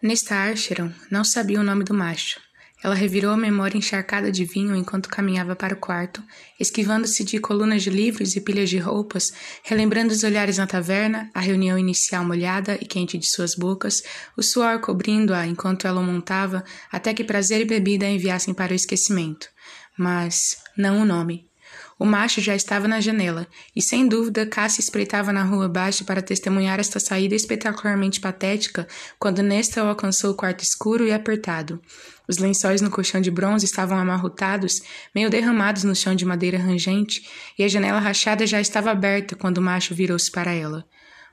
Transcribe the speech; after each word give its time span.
Nesta 0.00 0.36
Archeron 0.36 0.92
não 1.10 1.24
sabia 1.24 1.60
o 1.60 1.64
nome 1.64 1.82
do 1.82 1.92
macho. 1.92 2.40
Ela 2.84 2.94
revirou 2.94 3.32
a 3.32 3.36
memória 3.36 3.76
encharcada 3.76 4.30
de 4.30 4.44
vinho 4.44 4.76
enquanto 4.76 5.08
caminhava 5.08 5.56
para 5.56 5.74
o 5.74 5.78
quarto, 5.78 6.22
esquivando-se 6.60 7.24
de 7.24 7.40
colunas 7.40 7.82
de 7.82 7.90
livros 7.90 8.36
e 8.36 8.40
pilhas 8.40 8.70
de 8.70 8.78
roupas, 8.78 9.32
relembrando 9.64 10.12
os 10.12 10.22
olhares 10.22 10.58
na 10.58 10.68
taverna, 10.68 11.28
a 11.34 11.40
reunião 11.40 11.76
inicial 11.76 12.24
molhada 12.24 12.78
e 12.80 12.86
quente 12.86 13.18
de 13.18 13.26
suas 13.26 13.56
bocas, 13.56 14.04
o 14.36 14.42
suor 14.42 14.80
cobrindo-a 14.80 15.44
enquanto 15.44 15.88
ela 15.88 16.00
o 16.00 16.04
montava, 16.04 16.62
até 16.92 17.12
que 17.12 17.24
prazer 17.24 17.60
e 17.60 17.64
bebida 17.64 18.06
a 18.06 18.10
enviassem 18.10 18.54
para 18.54 18.72
o 18.72 18.76
esquecimento. 18.76 19.48
Mas 19.98 20.58
não 20.76 21.02
o 21.02 21.04
nome. 21.04 21.47
O 21.98 22.06
macho 22.06 22.40
já 22.40 22.54
estava 22.54 22.86
na 22.86 23.00
janela, 23.00 23.46
e 23.74 23.82
sem 23.82 24.06
dúvida 24.06 24.46
Cassie 24.46 24.80
espreitava 24.80 25.32
na 25.32 25.42
rua 25.42 25.66
abaixo 25.66 26.04
para 26.04 26.22
testemunhar 26.22 26.78
esta 26.78 27.00
saída 27.00 27.34
espetacularmente 27.34 28.20
patética 28.20 28.86
quando 29.18 29.42
Nesta 29.42 29.80
alcançou 29.80 30.30
o 30.30 30.34
quarto 30.34 30.62
escuro 30.62 31.04
e 31.04 31.12
apertado. 31.12 31.82
Os 32.28 32.38
lençóis 32.38 32.80
no 32.80 32.90
colchão 32.90 33.20
de 33.20 33.32
bronze 33.32 33.64
estavam 33.64 33.98
amarrotados, 33.98 34.80
meio 35.12 35.28
derramados 35.28 35.82
no 35.82 35.96
chão 35.96 36.14
de 36.14 36.24
madeira 36.24 36.58
rangente, 36.58 37.26
e 37.58 37.64
a 37.64 37.68
janela 37.68 37.98
rachada 37.98 38.46
já 38.46 38.60
estava 38.60 38.92
aberta 38.92 39.34
quando 39.34 39.58
o 39.58 39.62
macho 39.62 39.92
virou-se 39.92 40.30
para 40.30 40.52
ela. 40.52 40.84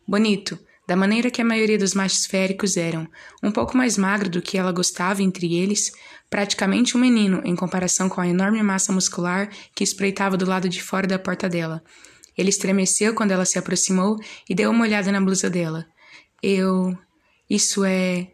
Bonito, 0.07 0.57
da 0.87 0.95
maneira 0.95 1.31
que 1.31 1.41
a 1.41 1.45
maioria 1.45 1.77
dos 1.77 1.93
machos 1.93 2.25
féricos 2.25 2.77
eram, 2.77 3.07
um 3.43 3.51
pouco 3.51 3.75
mais 3.75 3.97
magro 3.97 4.29
do 4.29 4.41
que 4.41 4.57
ela 4.57 4.71
gostava 4.71 5.23
entre 5.23 5.55
eles, 5.55 5.91
praticamente 6.29 6.95
um 6.95 6.99
menino 6.99 7.41
em 7.43 7.55
comparação 7.55 8.07
com 8.09 8.21
a 8.21 8.27
enorme 8.27 8.61
massa 8.61 8.91
muscular 8.91 9.49
que 9.73 9.83
espreitava 9.83 10.37
do 10.37 10.45
lado 10.45 10.69
de 10.69 10.81
fora 10.81 11.07
da 11.07 11.17
porta 11.17 11.49
dela. 11.49 11.83
Ele 12.37 12.49
estremeceu 12.49 13.13
quando 13.13 13.31
ela 13.31 13.45
se 13.45 13.57
aproximou 13.57 14.17
e 14.49 14.53
deu 14.53 14.69
uma 14.69 14.83
olhada 14.83 15.11
na 15.11 15.21
blusa 15.21 15.49
dela. 15.49 15.85
Eu. 16.43 16.97
Isso 17.49 17.85
é. 17.85 18.27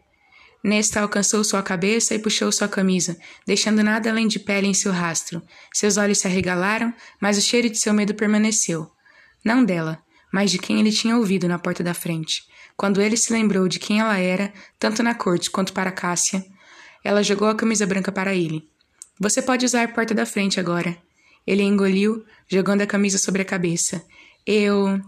Nesta 0.64 1.00
alcançou 1.00 1.42
sua 1.42 1.62
cabeça 1.62 2.14
e 2.14 2.18
puxou 2.18 2.50
sua 2.52 2.68
camisa, 2.68 3.16
deixando 3.46 3.82
nada 3.82 4.10
além 4.10 4.28
de 4.28 4.38
pele 4.38 4.66
em 4.66 4.74
seu 4.74 4.92
rastro. 4.92 5.42
Seus 5.72 5.96
olhos 5.96 6.18
se 6.18 6.26
arregalaram, 6.26 6.92
mas 7.20 7.36
o 7.36 7.40
cheiro 7.40 7.68
de 7.68 7.78
seu 7.78 7.92
medo 7.92 8.14
permaneceu. 8.14 8.88
Não 9.44 9.64
dela, 9.64 10.01
mas 10.32 10.50
de 10.50 10.58
quem 10.58 10.80
ele 10.80 10.90
tinha 10.90 11.16
ouvido 11.16 11.46
na 11.46 11.58
porta 11.58 11.84
da 11.84 11.92
frente. 11.92 12.44
Quando 12.76 13.02
ele 13.02 13.16
se 13.16 13.32
lembrou 13.32 13.68
de 13.68 13.78
quem 13.78 14.00
ela 14.00 14.18
era, 14.18 14.52
tanto 14.78 15.02
na 15.02 15.14
corte 15.14 15.50
quanto 15.50 15.72
para 15.72 15.92
Cássia, 15.92 16.44
ela 17.04 17.22
jogou 17.22 17.48
a 17.48 17.54
camisa 17.54 17.86
branca 17.86 18.10
para 18.10 18.34
ele. 18.34 18.68
Você 19.20 19.42
pode 19.42 19.64
usar 19.64 19.82
a 19.82 19.88
porta 19.88 20.14
da 20.14 20.24
frente 20.24 20.58
agora. 20.58 20.96
Ele 21.46 21.62
engoliu, 21.62 22.24
jogando 22.48 22.80
a 22.82 22.86
camisa 22.86 23.18
sobre 23.18 23.42
a 23.42 23.44
cabeça. 23.44 24.02
Eu. 24.46 25.00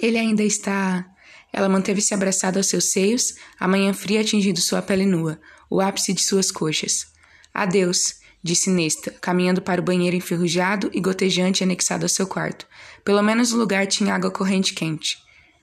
Ele 0.00 0.18
ainda 0.18 0.42
está. 0.42 1.06
Ela 1.52 1.68
manteve-se 1.68 2.12
abraçada 2.12 2.58
aos 2.58 2.66
seus 2.66 2.90
seios, 2.90 3.34
a 3.58 3.68
manhã 3.68 3.94
fria 3.94 4.20
atingindo 4.20 4.60
sua 4.60 4.82
pele 4.82 5.06
nua, 5.06 5.40
o 5.70 5.80
ápice 5.80 6.12
de 6.12 6.22
suas 6.22 6.50
coxas. 6.50 7.06
Adeus 7.54 8.16
disse 8.42 8.70
Nesta, 8.70 9.10
caminhando 9.10 9.62
para 9.62 9.80
o 9.80 9.84
banheiro 9.84 10.16
enferrujado 10.16 10.90
e 10.92 11.00
gotejante 11.00 11.64
anexado 11.64 12.04
ao 12.04 12.08
seu 12.08 12.26
quarto. 12.26 12.66
Pelo 13.06 13.22
menos 13.22 13.52
o 13.52 13.56
lugar 13.56 13.86
tinha 13.86 14.16
água 14.16 14.32
corrente 14.32 14.74
quente. 14.74 15.16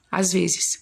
Às 0.10 0.32
vezes. 0.32 0.80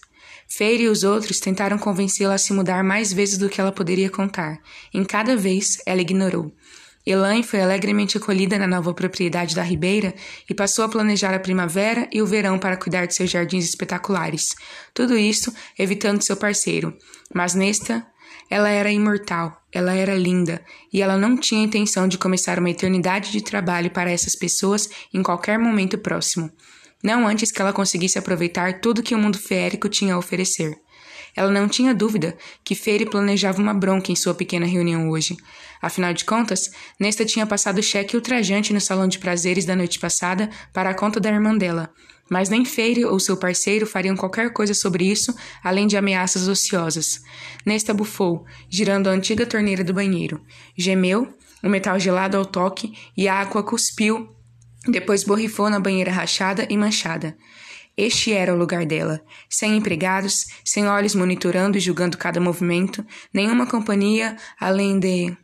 Feire 0.47 0.83
e 0.83 0.89
os 0.89 1.03
outros 1.03 1.39
tentaram 1.39 1.75
convencê-la 1.75 2.35
a 2.35 2.37
se 2.37 2.53
mudar 2.53 2.83
mais 2.83 3.11
vezes 3.11 3.39
do 3.39 3.49
que 3.49 3.59
ela 3.59 3.71
poderia 3.71 4.11
contar. 4.11 4.59
Em 4.93 5.03
cada 5.03 5.35
vez, 5.35 5.81
ela 5.87 6.01
ignorou. 6.01 6.53
Elaine 7.03 7.41
foi 7.41 7.61
alegremente 7.61 8.15
acolhida 8.15 8.59
na 8.59 8.67
nova 8.67 8.93
propriedade 8.93 9.55
da 9.55 9.63
Ribeira 9.63 10.13
e 10.47 10.53
passou 10.53 10.85
a 10.85 10.89
planejar 10.89 11.33
a 11.33 11.39
primavera 11.39 12.07
e 12.11 12.21
o 12.21 12.27
verão 12.27 12.59
para 12.59 12.77
cuidar 12.77 13.07
de 13.07 13.15
seus 13.15 13.31
jardins 13.31 13.65
espetaculares. 13.65 14.53
Tudo 14.93 15.17
isso 15.17 15.51
evitando 15.79 16.21
seu 16.21 16.37
parceiro. 16.37 16.95
Mas 17.33 17.55
Nesta 17.55 18.05
ela 18.51 18.69
era 18.69 18.91
imortal, 18.91 19.63
ela 19.71 19.95
era 19.95 20.13
linda, 20.13 20.61
e 20.91 21.01
ela 21.01 21.17
não 21.17 21.37
tinha 21.37 21.63
intenção 21.63 22.05
de 22.05 22.17
começar 22.17 22.59
uma 22.59 22.69
eternidade 22.69 23.31
de 23.31 23.41
trabalho 23.41 23.89
para 23.89 24.11
essas 24.11 24.35
pessoas 24.35 24.89
em 25.13 25.23
qualquer 25.23 25.57
momento 25.57 25.97
próximo. 25.97 26.51
Não 27.01 27.25
antes 27.25 27.49
que 27.49 27.61
ela 27.61 27.71
conseguisse 27.71 28.19
aproveitar 28.19 28.81
tudo 28.81 29.01
que 29.01 29.15
o 29.15 29.17
mundo 29.17 29.37
feérico 29.37 29.87
tinha 29.87 30.15
a 30.15 30.17
oferecer. 30.17 30.77
Ela 31.33 31.49
não 31.49 31.69
tinha 31.69 31.95
dúvida 31.95 32.37
que 32.61 32.75
Feire 32.75 33.05
planejava 33.05 33.61
uma 33.61 33.73
bronca 33.73 34.11
em 34.11 34.17
sua 34.17 34.33
pequena 34.33 34.65
reunião 34.65 35.09
hoje. 35.09 35.37
Afinal 35.81 36.13
de 36.13 36.23
contas, 36.23 36.69
Nesta 36.99 37.25
tinha 37.25 37.47
passado 37.47 37.81
cheque 37.81 38.15
ultrajante 38.15 38.73
no 38.73 38.79
salão 38.79 39.07
de 39.07 39.17
prazeres 39.17 39.65
da 39.65 39.75
noite 39.75 39.99
passada 39.99 40.49
para 40.71 40.91
a 40.91 40.93
conta 40.93 41.19
da 41.19 41.29
irmã 41.29 41.57
dela, 41.57 41.91
mas 42.29 42.47
nem 42.47 42.63
Feire 42.63 43.03
ou 43.05 43.19
seu 43.19 43.35
parceiro 43.35 43.87
fariam 43.87 44.15
qualquer 44.15 44.53
coisa 44.53 44.73
sobre 44.73 45.03
isso, 45.03 45.35
além 45.63 45.87
de 45.87 45.97
ameaças 45.97 46.47
ociosas. 46.47 47.21
Nesta 47.65 47.93
bufou, 47.93 48.45
girando 48.69 49.09
a 49.09 49.11
antiga 49.11 49.45
torneira 49.45 49.83
do 49.83 49.93
banheiro. 49.93 50.41
Gemeu, 50.77 51.33
o 51.63 51.67
metal 51.67 51.99
gelado 51.99 52.37
ao 52.37 52.45
toque, 52.45 52.93
e 53.17 53.27
a 53.27 53.35
água 53.35 53.63
cuspiu, 53.63 54.29
depois 54.87 55.23
borrifou 55.23 55.69
na 55.69 55.79
banheira 55.79 56.11
rachada 56.11 56.65
e 56.69 56.77
manchada. 56.77 57.35
Este 57.97 58.31
era 58.31 58.53
o 58.53 58.57
lugar 58.57 58.85
dela, 58.85 59.21
sem 59.49 59.75
empregados, 59.75 60.45
sem 60.63 60.87
olhos 60.87 61.13
monitorando 61.13 61.77
e 61.77 61.81
julgando 61.81 62.17
cada 62.17 62.39
movimento, 62.39 63.05
nenhuma 63.33 63.67
companhia 63.67 64.37
além 64.59 64.97
de 64.97 65.35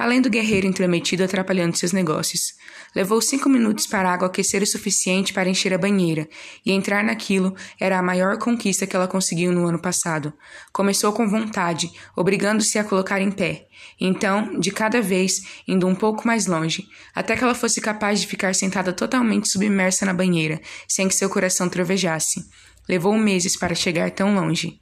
além 0.00 0.18
do 0.18 0.30
guerreiro 0.30 0.66
intrometido 0.66 1.22
atrapalhando 1.22 1.76
seus 1.76 1.92
negócios. 1.92 2.54
Levou 2.96 3.20
cinco 3.20 3.50
minutos 3.50 3.86
para 3.86 4.08
a 4.08 4.14
água 4.14 4.28
aquecer 4.28 4.62
o 4.62 4.66
suficiente 4.66 5.30
para 5.30 5.50
encher 5.50 5.74
a 5.74 5.78
banheira, 5.78 6.26
e 6.64 6.72
entrar 6.72 7.04
naquilo 7.04 7.54
era 7.78 7.98
a 7.98 8.02
maior 8.02 8.38
conquista 8.38 8.86
que 8.86 8.96
ela 8.96 9.06
conseguiu 9.06 9.52
no 9.52 9.66
ano 9.66 9.78
passado. 9.78 10.32
Começou 10.72 11.12
com 11.12 11.28
vontade, 11.28 11.92
obrigando-se 12.16 12.78
a 12.78 12.84
colocar 12.84 13.20
em 13.20 13.30
pé. 13.30 13.66
Então, 14.00 14.58
de 14.58 14.70
cada 14.70 15.02
vez, 15.02 15.42
indo 15.68 15.86
um 15.86 15.94
pouco 15.94 16.26
mais 16.26 16.46
longe, 16.46 16.88
até 17.14 17.36
que 17.36 17.44
ela 17.44 17.54
fosse 17.54 17.78
capaz 17.78 18.22
de 18.22 18.26
ficar 18.26 18.54
sentada 18.54 18.94
totalmente 18.94 19.50
submersa 19.50 20.06
na 20.06 20.14
banheira, 20.14 20.62
sem 20.88 21.08
que 21.08 21.14
seu 21.14 21.28
coração 21.28 21.68
trovejasse. 21.68 22.46
Levou 22.88 23.18
meses 23.18 23.54
para 23.54 23.74
chegar 23.74 24.10
tão 24.12 24.34
longe. 24.34 24.80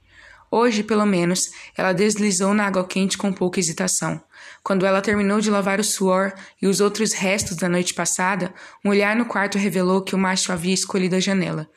Hoje, 0.49 0.81
pelo 0.81 1.05
menos, 1.05 1.51
ela 1.77 1.93
deslizou 1.93 2.53
na 2.53 2.65
água 2.65 2.87
quente 2.87 3.17
com 3.17 3.31
pouca 3.31 3.59
hesitação. 3.59 4.19
Quando 4.63 4.85
ela 4.85 5.01
terminou 5.01 5.39
de 5.39 5.49
lavar 5.49 5.79
o 5.79 5.83
suor 5.83 6.33
e 6.61 6.67
os 6.67 6.81
outros 6.81 7.13
restos 7.13 7.57
da 7.57 7.69
noite 7.69 7.93
passada, 7.93 8.53
um 8.83 8.89
olhar 8.89 9.15
no 9.15 9.25
quarto 9.25 9.57
revelou 9.57 10.03
que 10.03 10.15
o 10.15 10.17
macho 10.17 10.51
havia 10.51 10.73
escolhido 10.73 11.15
a 11.15 11.19
janela. 11.19 11.69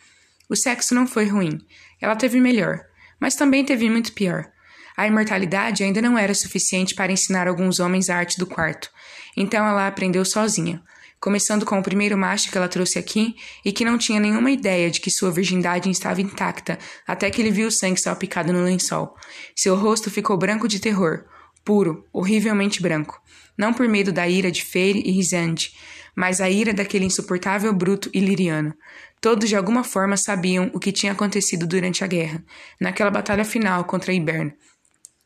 O 0.48 0.56
sexo 0.56 0.94
não 0.94 1.06
foi 1.06 1.26
ruim. 1.26 1.58
Ela 2.00 2.16
teve 2.16 2.40
melhor, 2.40 2.80
mas 3.20 3.34
também 3.34 3.64
teve 3.64 3.88
muito 3.88 4.12
pior. 4.12 4.50
A 4.96 5.06
imortalidade 5.06 5.82
ainda 5.82 6.02
não 6.02 6.18
era 6.18 6.34
suficiente 6.34 6.94
para 6.94 7.12
ensinar 7.12 7.48
alguns 7.48 7.80
homens 7.80 8.10
a 8.10 8.16
arte 8.16 8.38
do 8.38 8.46
quarto. 8.46 8.90
Então 9.36 9.66
ela 9.66 9.86
aprendeu 9.86 10.24
sozinha, 10.24 10.82
começando 11.18 11.64
com 11.64 11.78
o 11.78 11.82
primeiro 11.82 12.18
macho 12.18 12.50
que 12.50 12.58
ela 12.58 12.68
trouxe 12.68 12.98
aqui 12.98 13.34
e 13.64 13.72
que 13.72 13.84
não 13.84 13.96
tinha 13.96 14.20
nenhuma 14.20 14.50
ideia 14.50 14.90
de 14.90 15.00
que 15.00 15.10
sua 15.10 15.30
virgindade 15.30 15.88
estava 15.88 16.20
intacta 16.20 16.78
até 17.06 17.30
que 17.30 17.40
ele 17.40 17.50
viu 17.50 17.68
o 17.68 17.72
sangue 17.72 18.00
salpicado 18.00 18.52
no 18.52 18.64
lençol. 18.64 19.16
Seu 19.56 19.76
rosto 19.76 20.10
ficou 20.10 20.36
branco 20.36 20.68
de 20.68 20.80
terror, 20.80 21.24
puro, 21.64 22.06
horrivelmente 22.12 22.82
branco, 22.82 23.20
não 23.56 23.72
por 23.72 23.88
medo 23.88 24.12
da 24.12 24.28
ira 24.28 24.50
de 24.50 24.64
Feire 24.64 25.02
e 25.04 25.10
Risande, 25.10 25.72
mas 26.14 26.40
a 26.40 26.50
ira 26.50 26.72
daquele 26.72 27.04
insuportável 27.04 27.72
bruto 27.72 28.10
iliriano. 28.12 28.74
Todos 29.20 29.48
de 29.48 29.56
alguma 29.56 29.84
forma 29.84 30.16
sabiam 30.16 30.70
o 30.74 30.80
que 30.80 30.92
tinha 30.92 31.12
acontecido 31.12 31.66
durante 31.66 32.02
a 32.02 32.06
guerra, 32.06 32.44
naquela 32.80 33.10
batalha 33.10 33.44
final 33.44 33.84
contra 33.84 34.12
Ibern. 34.12 34.52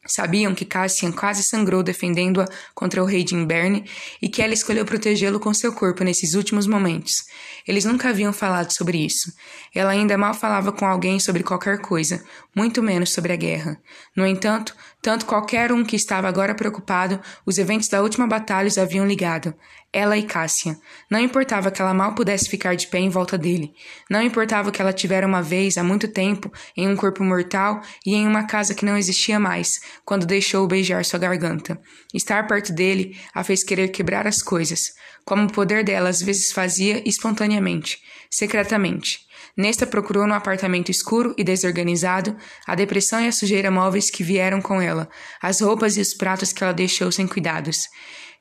Sabiam 0.06 0.54
que 0.54 0.64
Cassian 0.64 1.10
quase 1.10 1.42
sangrou 1.42 1.82
defendendo-a 1.82 2.46
contra 2.74 3.02
o 3.02 3.06
rei 3.06 3.24
de 3.24 3.34
Inverne 3.34 3.84
e 4.22 4.28
que 4.28 4.40
ela 4.40 4.54
escolheu 4.54 4.84
protegê-lo 4.84 5.40
com 5.40 5.52
seu 5.52 5.72
corpo 5.72 6.04
nesses 6.04 6.34
últimos 6.34 6.66
momentos. 6.66 7.24
Eles 7.66 7.84
nunca 7.84 8.10
haviam 8.10 8.32
falado 8.32 8.70
sobre 8.70 9.04
isso. 9.04 9.32
Ela 9.76 9.90
ainda 9.90 10.16
mal 10.16 10.32
falava 10.32 10.72
com 10.72 10.86
alguém 10.86 11.20
sobre 11.20 11.42
qualquer 11.42 11.80
coisa, 11.80 12.24
muito 12.54 12.82
menos 12.82 13.12
sobre 13.12 13.32
a 13.32 13.36
guerra. 13.36 13.78
No 14.16 14.26
entanto, 14.26 14.74
tanto 15.02 15.26
qualquer 15.26 15.70
um 15.70 15.84
que 15.84 15.94
estava 15.94 16.26
agora 16.26 16.54
preocupado, 16.54 17.20
os 17.44 17.58
eventos 17.58 17.88
da 17.88 18.00
última 18.00 18.26
batalha 18.26 18.68
os 18.68 18.78
haviam 18.78 19.06
ligado 19.06 19.54
ela 19.96 20.18
e 20.18 20.22
Cássia. 20.22 20.78
Não 21.10 21.18
importava 21.18 21.70
que 21.70 21.80
ela 21.80 21.94
mal 21.94 22.14
pudesse 22.14 22.50
ficar 22.50 22.74
de 22.74 22.86
pé 22.86 22.98
em 22.98 23.08
volta 23.08 23.38
dele. 23.38 23.72
Não 24.10 24.20
importava 24.20 24.70
que 24.70 24.82
ela 24.82 24.92
tivera 24.92 25.26
uma 25.26 25.40
vez, 25.40 25.78
há 25.78 25.82
muito 25.82 26.06
tempo, 26.06 26.52
em 26.76 26.86
um 26.86 26.94
corpo 26.94 27.24
mortal 27.24 27.80
e 28.04 28.14
em 28.14 28.26
uma 28.26 28.46
casa 28.46 28.74
que 28.74 28.84
não 28.84 28.98
existia 28.98 29.40
mais, 29.40 29.80
quando 30.04 30.26
deixou 30.26 30.66
beijar 30.66 31.02
sua 31.02 31.18
garganta. 31.18 31.80
Estar 32.12 32.46
perto 32.46 32.74
dele 32.74 33.18
a 33.34 33.42
fez 33.42 33.64
querer 33.64 33.88
quebrar 33.88 34.26
as 34.26 34.42
coisas, 34.42 34.92
como 35.24 35.44
o 35.44 35.52
poder 35.52 35.82
dela 35.82 36.10
às 36.10 36.20
vezes 36.20 36.52
fazia 36.52 37.02
espontaneamente, 37.08 37.98
secretamente. 38.30 39.25
Nesta 39.56 39.86
procurou 39.86 40.26
no 40.26 40.34
apartamento 40.34 40.90
escuro 40.90 41.34
e 41.38 41.42
desorganizado 41.42 42.36
a 42.66 42.74
depressão 42.74 43.20
e 43.20 43.28
a 43.28 43.32
sujeira 43.32 43.70
móveis 43.70 44.10
que 44.10 44.22
vieram 44.22 44.60
com 44.60 44.82
ela, 44.82 45.08
as 45.40 45.62
roupas 45.62 45.96
e 45.96 46.00
os 46.00 46.12
pratos 46.12 46.52
que 46.52 46.62
ela 46.62 46.74
deixou 46.74 47.10
sem 47.10 47.26
cuidados. 47.26 47.88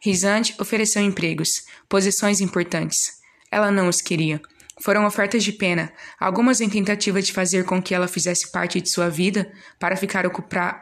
Risante 0.02 0.54
ofereceu 0.60 1.02
empregos, 1.02 1.64
posições 1.88 2.42
importantes. 2.42 3.14
Ela 3.50 3.72
não 3.72 3.88
os 3.88 4.02
queria. 4.02 4.42
Foram 4.82 5.06
ofertas 5.06 5.42
de 5.42 5.54
pena, 5.54 5.94
algumas 6.20 6.60
em 6.60 6.68
tentativa 6.68 7.22
de 7.22 7.32
fazer 7.32 7.64
com 7.64 7.82
que 7.82 7.96
ela 7.96 8.10
fizesse 8.10 8.52
parte 8.52 8.82
de 8.82 8.90
sua 8.90 9.10
vida, 9.10 9.50
para 9.80 9.96
ficar 9.96 10.26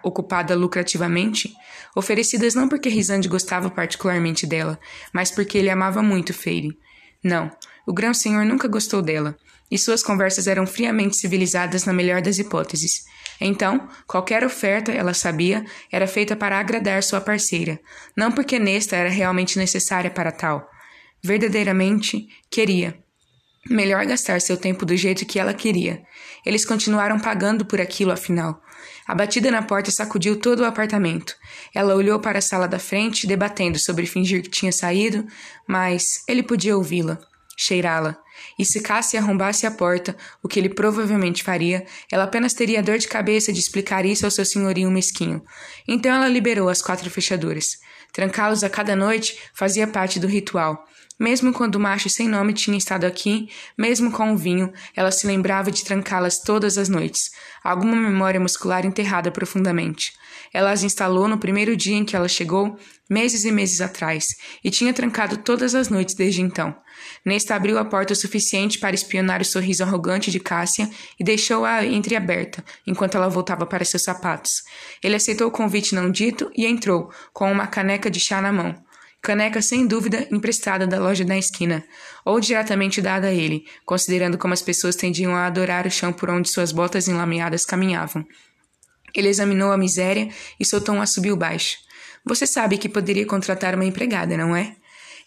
ocupada 0.04 0.56
lucrativamente, 0.56 1.54
oferecidas 1.96 2.56
não 2.56 2.68
porque 2.68 2.90
Risande 2.90 3.28
gostava 3.28 3.70
particularmente 3.70 4.48
dela, 4.48 4.80
mas 5.14 5.30
porque 5.30 5.60
ele 5.60 5.70
amava 5.70 6.02
muito 6.02 6.34
Feire. 6.34 6.76
Não, 7.24 7.52
o 7.86 7.94
grão 7.94 8.16
senhor 8.16 8.44
nunca 8.46 8.68
gostou 8.68 9.00
dela, 9.00 9.38
e 9.74 9.78
suas 9.80 10.04
conversas 10.04 10.46
eram 10.46 10.68
friamente 10.68 11.18
civilizadas 11.18 11.84
na 11.84 11.92
melhor 11.92 12.22
das 12.22 12.38
hipóteses. 12.38 13.06
Então, 13.42 13.90
qualquer 14.06 14.44
oferta, 14.46 14.92
ela 14.92 15.16
sabia, 15.16 15.66
era 15.92 16.06
feita 16.06 16.36
para 16.36 16.60
agradar 16.60 17.02
sua 17.02 17.20
parceira, 17.20 17.80
não 18.16 18.32
porque 18.32 18.60
nesta 18.60 18.96
era 18.96 19.10
realmente 19.10 19.58
necessária 19.58 20.12
para 20.12 20.32
tal. 20.32 20.70
Verdadeiramente 21.24 22.28
queria. 22.52 22.96
Melhor 23.68 24.06
gastar 24.06 24.40
seu 24.42 24.58
tempo 24.58 24.86
do 24.86 24.96
jeito 24.96 25.26
que 25.26 25.40
ela 25.40 25.56
queria. 25.56 26.04
Eles 26.46 26.66
continuaram 26.66 27.20
pagando 27.20 27.66
por 27.66 27.82
aquilo, 27.82 28.12
afinal. 28.12 28.62
A 29.08 29.16
batida 29.16 29.50
na 29.50 29.64
porta 29.64 29.90
sacudiu 29.90 30.40
todo 30.40 30.60
o 30.60 30.66
apartamento. 30.66 31.34
Ela 31.74 31.96
olhou 31.96 32.20
para 32.20 32.38
a 32.38 32.42
sala 32.44 32.68
da 32.68 32.78
frente, 32.78 33.26
debatendo 33.26 33.80
sobre 33.80 34.06
fingir 34.06 34.44
que 34.44 34.50
tinha 34.50 34.72
saído, 34.72 35.26
mas 35.68 36.24
ele 36.28 36.44
podia 36.44 36.78
ouvi-la, 36.78 37.20
cheirá-la. 37.58 38.18
E 38.58 38.66
se 38.66 38.82
Cassie 38.82 39.18
arrombasse 39.18 39.66
a 39.66 39.72
porta, 39.72 40.16
o 40.42 40.48
que 40.48 40.60
ele 40.60 40.70
provavelmente 40.70 41.44
faria, 41.44 41.86
ela 42.12 42.24
apenas 42.24 42.54
teria 42.54 42.84
dor 42.84 42.98
de 42.98 43.08
cabeça 43.08 43.54
de 43.54 43.60
explicar 43.60 44.06
isso 44.06 44.26
ao 44.26 44.32
seu 44.32 44.46
senhorio 44.46 44.92
mesquinho. 44.92 45.44
Então 45.88 46.14
ela 46.14 46.28
liberou 46.28 46.70
as 46.70 46.82
quatro 46.82 47.10
fechaduras. 47.10 47.78
Trancá-los 48.12 48.64
a 48.64 48.70
cada 48.70 48.96
noite 48.96 49.38
fazia 49.54 49.88
parte 49.88 50.20
do 50.20 50.28
ritual. 50.28 50.86
Mesmo 51.20 51.54
quando 51.54 51.76
o 51.76 51.80
macho 51.80 52.10
sem 52.10 52.28
nome 52.28 52.54
tinha 52.54 52.78
estado 52.78 53.06
aqui, 53.06 53.50
mesmo 53.78 54.12
com 54.12 54.34
o 54.34 54.38
vinho, 54.38 54.74
ela 54.96 55.12
se 55.12 55.28
lembrava 55.28 55.72
de 55.72 55.84
trancá-las 55.84 56.40
todas 56.40 56.78
as 56.78 56.90
noites, 56.90 57.30
alguma 57.64 57.96
memória 57.96 58.40
muscular 58.40 58.86
enterrada 58.86 59.32
profundamente. 59.32 60.12
Ela 60.54 60.72
as 60.72 60.84
instalou 60.84 61.28
no 61.28 61.38
primeiro 61.38 61.76
dia 61.76 61.96
em 61.96 62.06
que 62.06 62.16
ela 62.16 62.28
chegou, 62.28 62.78
meses 63.10 63.44
e 63.44 63.52
meses 63.52 63.82
atrás, 63.82 64.26
e 64.64 64.70
tinha 64.70 64.94
trancado 64.94 65.38
todas 65.38 65.76
as 65.76 65.90
noites 65.90 66.16
desde 66.16 66.42
então. 66.42 66.76
Nesta 67.26 67.56
abriu 67.56 67.78
a 67.78 67.86
porta 67.86 68.14
o 68.14 68.16
suficiente 68.16 68.80
para 68.80 68.96
espionar 68.96 69.42
o 69.42 69.46
sorriso 69.46 69.84
arrogante 69.84 70.32
de 70.32 70.40
Cássia 70.40 70.90
e 71.20 71.24
deixou-a 71.24 71.86
entreaberta, 71.86 72.64
enquanto 72.86 73.16
ela 73.16 73.30
voltava 73.30 73.66
para 73.66 73.86
seus 73.86 74.04
sapatos. 74.04 74.62
Ele 75.04 75.16
aceitou 75.16 75.48
o 75.48 75.52
convite 75.52 75.96
não 75.96 76.12
dito 76.12 76.52
e 76.56 76.66
entrou, 76.66 77.12
com 77.32 77.52
uma 77.52 77.68
caneca 77.68 78.10
de 78.10 78.20
chá 78.20 78.42
na 78.42 78.52
mão. 78.52 78.83
Caneca 79.24 79.62
sem 79.62 79.88
dúvida 79.88 80.28
emprestada 80.32 80.86
da 80.86 81.00
loja 81.00 81.24
da 81.24 81.38
esquina, 81.38 81.82
ou 82.26 82.42
diretamente 82.42 83.02
dada 83.02 83.28
a 83.28 83.34
ele, 83.34 83.66
considerando 83.86 84.38
como 84.38 84.54
as 84.54 84.62
pessoas 84.62 84.98
tendiam 84.98 85.34
a 85.34 85.46
adorar 85.46 85.88
o 85.88 85.90
chão 85.90 86.12
por 86.12 86.30
onde 86.30 86.50
suas 86.50 86.74
botas 86.74 87.08
enlameadas 87.08 87.66
caminhavam. 87.66 88.28
Ele 89.16 89.30
examinou 89.30 89.72
a 89.72 89.78
miséria 89.78 90.30
e 90.60 90.66
soltou 90.66 90.94
um 90.96 91.02
assobio 91.02 91.38
baixo. 91.38 91.78
Você 92.26 92.46
sabe 92.46 92.78
que 92.78 92.90
poderia 92.90 93.26
contratar 93.26 93.76
uma 93.76 93.86
empregada, 93.86 94.36
não 94.36 94.54
é? 94.54 94.76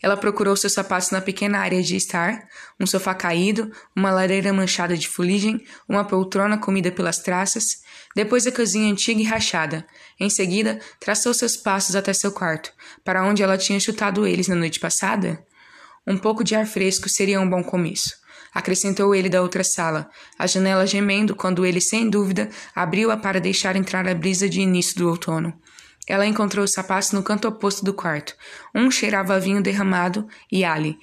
Ela 0.02 0.18
procurou 0.18 0.54
seus 0.56 0.74
sapatos 0.74 1.10
na 1.10 1.22
pequena 1.22 1.60
área 1.60 1.82
de 1.82 1.96
estar, 1.96 2.46
um 2.78 2.86
sofá 2.86 3.14
caído, 3.14 3.72
uma 3.96 4.10
lareira 4.10 4.52
manchada 4.52 4.94
de 4.94 5.08
fuligem, 5.08 5.64
uma 5.88 6.04
poltrona 6.04 6.58
comida 6.58 6.92
pelas 6.92 7.18
traças, 7.20 7.78
depois 8.16 8.46
a 8.46 8.50
cozinha 8.50 8.90
antiga 8.90 9.20
e 9.20 9.24
rachada. 9.24 9.86
Em 10.18 10.30
seguida, 10.30 10.80
traçou 10.98 11.34
seus 11.34 11.54
passos 11.54 11.94
até 11.94 12.14
seu 12.14 12.32
quarto, 12.32 12.72
para 13.04 13.22
onde 13.22 13.42
ela 13.42 13.58
tinha 13.58 13.78
chutado 13.78 14.26
eles 14.26 14.48
na 14.48 14.54
noite 14.54 14.80
passada. 14.80 15.44
Um 16.06 16.16
pouco 16.16 16.42
de 16.42 16.54
ar 16.54 16.66
fresco 16.66 17.10
seria 17.10 17.38
um 17.38 17.48
bom 17.48 17.62
começo. 17.62 18.14
Acrescentou 18.54 19.14
ele 19.14 19.28
da 19.28 19.42
outra 19.42 19.62
sala, 19.62 20.08
a 20.38 20.46
janela 20.46 20.86
gemendo 20.86 21.36
quando 21.36 21.66
ele, 21.66 21.78
sem 21.78 22.08
dúvida, 22.08 22.48
abriu-a 22.74 23.18
para 23.18 23.38
deixar 23.38 23.76
entrar 23.76 24.08
a 24.08 24.14
brisa 24.14 24.48
de 24.48 24.62
início 24.62 24.96
do 24.96 25.10
outono. 25.10 25.52
Ela 26.08 26.24
encontrou 26.24 26.64
os 26.64 26.72
sapatos 26.72 27.12
no 27.12 27.22
canto 27.22 27.46
oposto 27.46 27.84
do 27.84 27.92
quarto. 27.92 28.34
Um 28.74 28.90
cheirava 28.90 29.34
a 29.34 29.38
vinho 29.38 29.60
derramado 29.60 30.26
e 30.50 30.64
ali. 30.64 30.96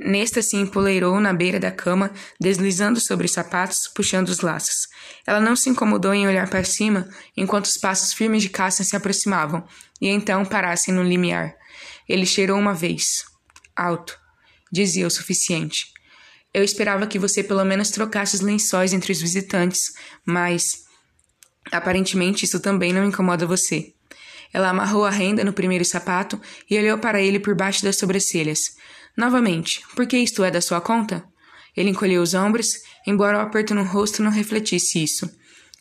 Nesta 0.00 0.40
se 0.42 0.56
empoleirou 0.56 1.18
na 1.20 1.32
beira 1.32 1.58
da 1.58 1.72
cama, 1.72 2.12
deslizando 2.40 3.00
sobre 3.00 3.26
os 3.26 3.32
sapatos, 3.32 3.88
puxando 3.88 4.28
os 4.28 4.40
laços. 4.40 4.86
Ela 5.26 5.40
não 5.40 5.56
se 5.56 5.68
incomodou 5.68 6.14
em 6.14 6.26
olhar 6.26 6.48
para 6.48 6.62
cima 6.62 7.08
enquanto 7.36 7.64
os 7.66 7.76
passos 7.76 8.12
firmes 8.12 8.42
de 8.42 8.48
Cassia 8.48 8.84
se 8.84 8.94
aproximavam, 8.94 9.66
e 10.00 10.08
então 10.08 10.44
parassem 10.44 10.94
no 10.94 11.02
limiar. 11.02 11.52
Ele 12.08 12.24
cheirou 12.24 12.58
uma 12.58 12.72
vez. 12.72 13.24
Alto. 13.74 14.16
Dizia 14.70 15.06
o 15.06 15.10
suficiente. 15.10 15.86
Eu 16.54 16.62
esperava 16.62 17.06
que 17.06 17.18
você 17.18 17.42
pelo 17.42 17.64
menos 17.64 17.90
trocasse 17.90 18.36
os 18.36 18.40
lençóis 18.40 18.92
entre 18.92 19.12
os 19.12 19.20
visitantes, 19.20 19.92
mas. 20.24 20.84
Aparentemente 21.72 22.44
isso 22.44 22.60
também 22.60 22.92
não 22.92 23.04
incomoda 23.04 23.46
você. 23.46 23.92
Ela 24.52 24.70
amarrou 24.70 25.04
a 25.04 25.10
renda 25.10 25.44
no 25.44 25.52
primeiro 25.52 25.84
sapato 25.84 26.40
e 26.70 26.78
olhou 26.78 26.98
para 26.98 27.20
ele 27.20 27.38
por 27.38 27.54
baixo 27.54 27.84
das 27.84 27.96
sobrancelhas. 27.96 28.77
Novamente, 29.18 29.82
por 29.96 30.06
que 30.06 30.16
isto 30.16 30.44
é 30.44 30.50
da 30.52 30.60
sua 30.60 30.80
conta? 30.80 31.24
Ele 31.76 31.90
encolheu 31.90 32.22
os 32.22 32.34
ombros, 32.34 32.68
embora 33.04 33.38
o 33.38 33.40
aperto 33.40 33.74
no 33.74 33.82
rosto 33.82 34.22
não 34.22 34.30
refletisse 34.30 35.02
isso. 35.02 35.28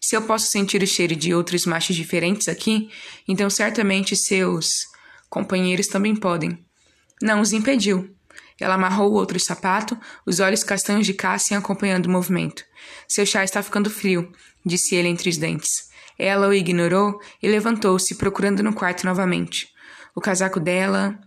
Se 0.02 0.16
eu 0.16 0.24
posso 0.24 0.48
sentir 0.48 0.82
o 0.82 0.88
cheiro 0.88 1.16
de 1.16 1.36
outros 1.36 1.68
machos 1.68 1.96
diferentes 1.96 2.48
aqui, 2.48 2.90
então 3.28 3.48
certamente 3.48 4.16
seus 4.16 4.88
companheiros 5.30 5.86
também 5.86 6.16
podem. 6.16 6.66
Não 7.22 7.40
os 7.40 7.54
impediu. 7.54 8.12
Ela 8.60 8.74
amarrou 8.74 9.12
o 9.12 9.14
outro 9.14 9.40
sapato, 9.40 9.96
os 10.26 10.40
olhos 10.40 10.64
castanhos 10.64 11.06
de 11.06 11.14
Cassian 11.14 11.60
acompanhando 11.60 12.08
o 12.08 12.12
movimento. 12.12 12.64
Seu 13.08 13.24
chá 13.24 13.44
está 13.44 13.62
ficando 13.62 13.88
frio, 13.92 14.32
disse 14.66 14.96
ele 14.96 15.10
entre 15.10 15.30
os 15.30 15.38
dentes. 15.38 15.90
Ela 16.18 16.48
o 16.48 16.54
ignorou 16.56 17.22
e 17.40 17.48
levantou-se, 17.48 18.16
procurando 18.16 18.64
no 18.64 18.74
quarto 18.74 19.06
novamente. 19.06 19.68
O 20.16 20.22
casaco 20.22 20.60
dela. 20.60 21.20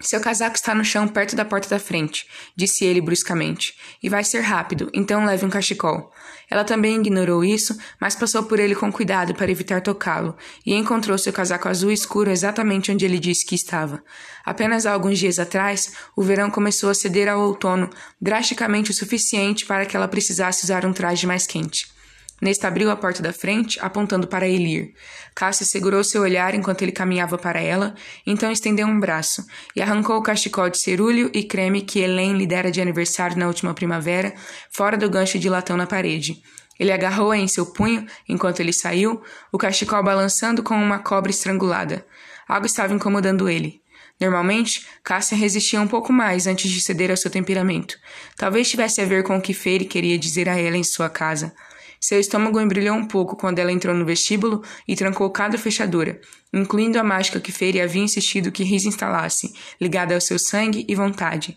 Seu 0.00 0.20
casaco 0.20 0.54
está 0.54 0.76
no 0.76 0.84
chão 0.84 1.08
perto 1.08 1.34
da 1.34 1.44
porta 1.44 1.68
da 1.68 1.80
frente, 1.80 2.24
disse 2.54 2.84
ele 2.84 3.00
bruscamente, 3.00 3.74
e 4.00 4.08
vai 4.08 4.22
ser 4.22 4.42
rápido, 4.42 4.88
então 4.94 5.24
leve 5.24 5.44
um 5.44 5.50
cachecol. 5.50 6.12
Ela 6.48 6.62
também 6.62 7.00
ignorou 7.00 7.44
isso, 7.44 7.76
mas 8.00 8.14
passou 8.14 8.44
por 8.44 8.60
ele 8.60 8.76
com 8.76 8.92
cuidado 8.92 9.34
para 9.34 9.50
evitar 9.50 9.80
tocá-lo, 9.80 10.36
e 10.64 10.72
encontrou 10.72 11.18
seu 11.18 11.32
casaco 11.32 11.68
azul 11.68 11.90
escuro 11.90 12.30
exatamente 12.30 12.92
onde 12.92 13.04
ele 13.04 13.18
disse 13.18 13.44
que 13.44 13.56
estava. 13.56 14.00
Apenas 14.44 14.86
há 14.86 14.92
alguns 14.92 15.18
dias 15.18 15.40
atrás, 15.40 15.92
o 16.14 16.22
verão 16.22 16.48
começou 16.48 16.90
a 16.90 16.94
ceder 16.94 17.28
ao 17.28 17.40
outono, 17.40 17.90
drasticamente 18.20 18.92
o 18.92 18.94
suficiente 18.94 19.66
para 19.66 19.84
que 19.84 19.96
ela 19.96 20.06
precisasse 20.06 20.62
usar 20.62 20.86
um 20.86 20.92
traje 20.92 21.26
mais 21.26 21.44
quente. 21.44 21.97
Nesta 22.40 22.68
abriu 22.68 22.90
a 22.90 22.96
porta 22.96 23.20
da 23.20 23.32
frente, 23.32 23.78
apontando 23.80 24.28
para 24.28 24.48
Elir. 24.48 24.92
Cássia 25.34 25.66
segurou 25.66 26.04
seu 26.04 26.22
olhar 26.22 26.54
enquanto 26.54 26.82
ele 26.82 26.92
caminhava 26.92 27.36
para 27.36 27.60
ela, 27.60 27.94
então 28.24 28.50
estendeu 28.52 28.86
um 28.86 29.00
braço 29.00 29.44
e 29.74 29.82
arrancou 29.82 30.16
o 30.16 30.22
cachecol 30.22 30.70
de 30.70 30.78
cerúleo 30.78 31.30
e 31.34 31.42
creme 31.42 31.82
que 31.82 31.98
Helene 31.98 32.38
lhe 32.38 32.46
dera 32.46 32.70
de 32.70 32.80
aniversário 32.80 33.36
na 33.36 33.48
última 33.48 33.74
primavera, 33.74 34.32
fora 34.70 34.96
do 34.96 35.10
gancho 35.10 35.38
de 35.38 35.48
latão 35.48 35.76
na 35.76 35.86
parede. 35.86 36.40
Ele 36.78 36.92
agarrou-a 36.92 37.36
em 37.36 37.48
seu 37.48 37.66
punho 37.66 38.06
enquanto 38.28 38.60
ele 38.60 38.72
saiu, 38.72 39.20
o 39.50 39.58
cachecol 39.58 40.02
balançando 40.04 40.62
como 40.62 40.82
uma 40.82 41.00
cobra 41.00 41.30
estrangulada. 41.30 42.06
Algo 42.46 42.66
estava 42.66 42.94
incomodando 42.94 43.48
ele. 43.48 43.82
Normalmente, 44.20 44.86
Cássia 45.02 45.36
resistia 45.36 45.80
um 45.80 45.86
pouco 45.86 46.12
mais 46.12 46.46
antes 46.46 46.70
de 46.70 46.80
ceder 46.80 47.10
ao 47.10 47.16
seu 47.16 47.30
temperamento. 47.30 47.96
Talvez 48.36 48.68
tivesse 48.68 49.00
a 49.00 49.04
ver 49.04 49.22
com 49.22 49.36
o 49.36 49.40
que 49.40 49.54
Feire 49.54 49.84
queria 49.84 50.18
dizer 50.18 50.48
a 50.48 50.58
ela 50.58 50.76
em 50.76 50.82
sua 50.82 51.08
casa. 51.08 51.52
Seu 52.00 52.20
estômago 52.20 52.60
embrulhou 52.60 52.96
um 52.96 53.06
pouco 53.06 53.36
quando 53.36 53.58
ela 53.58 53.72
entrou 53.72 53.94
no 53.94 54.04
vestíbulo 54.04 54.62
e 54.86 54.94
trancou 54.94 55.30
cada 55.30 55.58
fechadura, 55.58 56.20
incluindo 56.52 56.98
a 56.98 57.04
mágica 57.04 57.40
que 57.40 57.52
Feire 57.52 57.80
havia 57.80 58.02
insistido 58.02 58.52
que 58.52 58.62
Riz 58.62 58.84
instalasse, 58.84 59.52
ligada 59.80 60.14
ao 60.14 60.20
seu 60.20 60.38
sangue 60.38 60.84
e 60.88 60.94
vontade. 60.94 61.56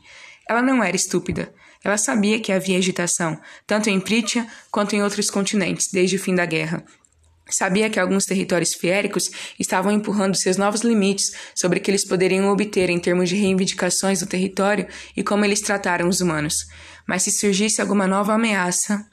Ela 0.50 0.62
não 0.62 0.84
era 0.84 0.96
estúpida. 0.96 1.54
Ela 1.84 1.98
sabia 1.98 2.40
que 2.40 2.52
havia 2.52 2.78
agitação, 2.78 3.40
tanto 3.66 3.90
em 3.90 4.00
Prítia 4.00 4.48
quanto 4.70 4.96
em 4.96 5.02
outros 5.02 5.30
continentes, 5.30 5.88
desde 5.92 6.16
o 6.16 6.20
fim 6.20 6.36
da 6.36 6.46
guerra. 6.46 6.84
Sabia 7.50 7.90
que 7.90 8.00
alguns 8.00 8.26
territórios 8.26 8.74
fiéricos 8.74 9.30
estavam 9.60 9.92
empurrando 9.92 10.36
seus 10.36 10.58
novos 10.58 10.82
limites 10.82 11.32
sobre 11.56 11.80
o 11.80 11.82
que 11.82 11.92
eles 11.92 12.08
poderiam 12.08 12.50
obter 12.50 12.90
em 12.90 13.00
termos 13.00 13.30
de 13.30 13.36
reivindicações 13.36 14.20
do 14.20 14.26
território 14.26 14.88
e 15.18 15.24
como 15.24 15.44
eles 15.44 15.60
trataram 15.60 16.08
os 16.08 16.22
humanos. 16.22 16.56
Mas 17.06 17.24
se 17.24 17.32
surgisse 17.32 17.82
alguma 17.82 18.08
nova 18.08 18.34
ameaça, 18.34 19.06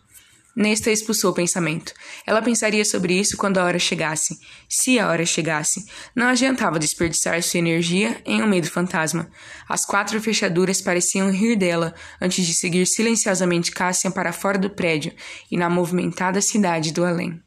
Nesta 0.58 0.90
expulsou 0.90 1.30
o 1.30 1.34
pensamento. 1.34 1.94
Ela 2.26 2.42
pensaria 2.42 2.84
sobre 2.84 3.14
isso 3.14 3.36
quando 3.36 3.58
a 3.58 3.64
hora 3.64 3.78
chegasse. 3.78 4.36
Se 4.68 4.98
a 4.98 5.08
hora 5.08 5.24
chegasse. 5.24 5.84
Não 6.16 6.26
adiantava 6.26 6.80
desperdiçar 6.80 7.40
sua 7.44 7.58
energia 7.58 8.20
em 8.26 8.42
um 8.42 8.48
medo 8.48 8.68
fantasma. 8.68 9.30
As 9.68 9.86
quatro 9.86 10.20
fechaduras 10.20 10.82
pareciam 10.82 11.30
rir 11.30 11.54
dela 11.54 11.94
antes 12.20 12.44
de 12.44 12.52
seguir 12.52 12.86
silenciosamente 12.86 13.70
Cassian 13.70 14.10
para 14.10 14.32
fora 14.32 14.58
do 14.58 14.68
prédio 14.68 15.12
e 15.48 15.56
na 15.56 15.70
movimentada 15.70 16.40
cidade 16.40 16.92
do 16.92 17.04
além. 17.04 17.40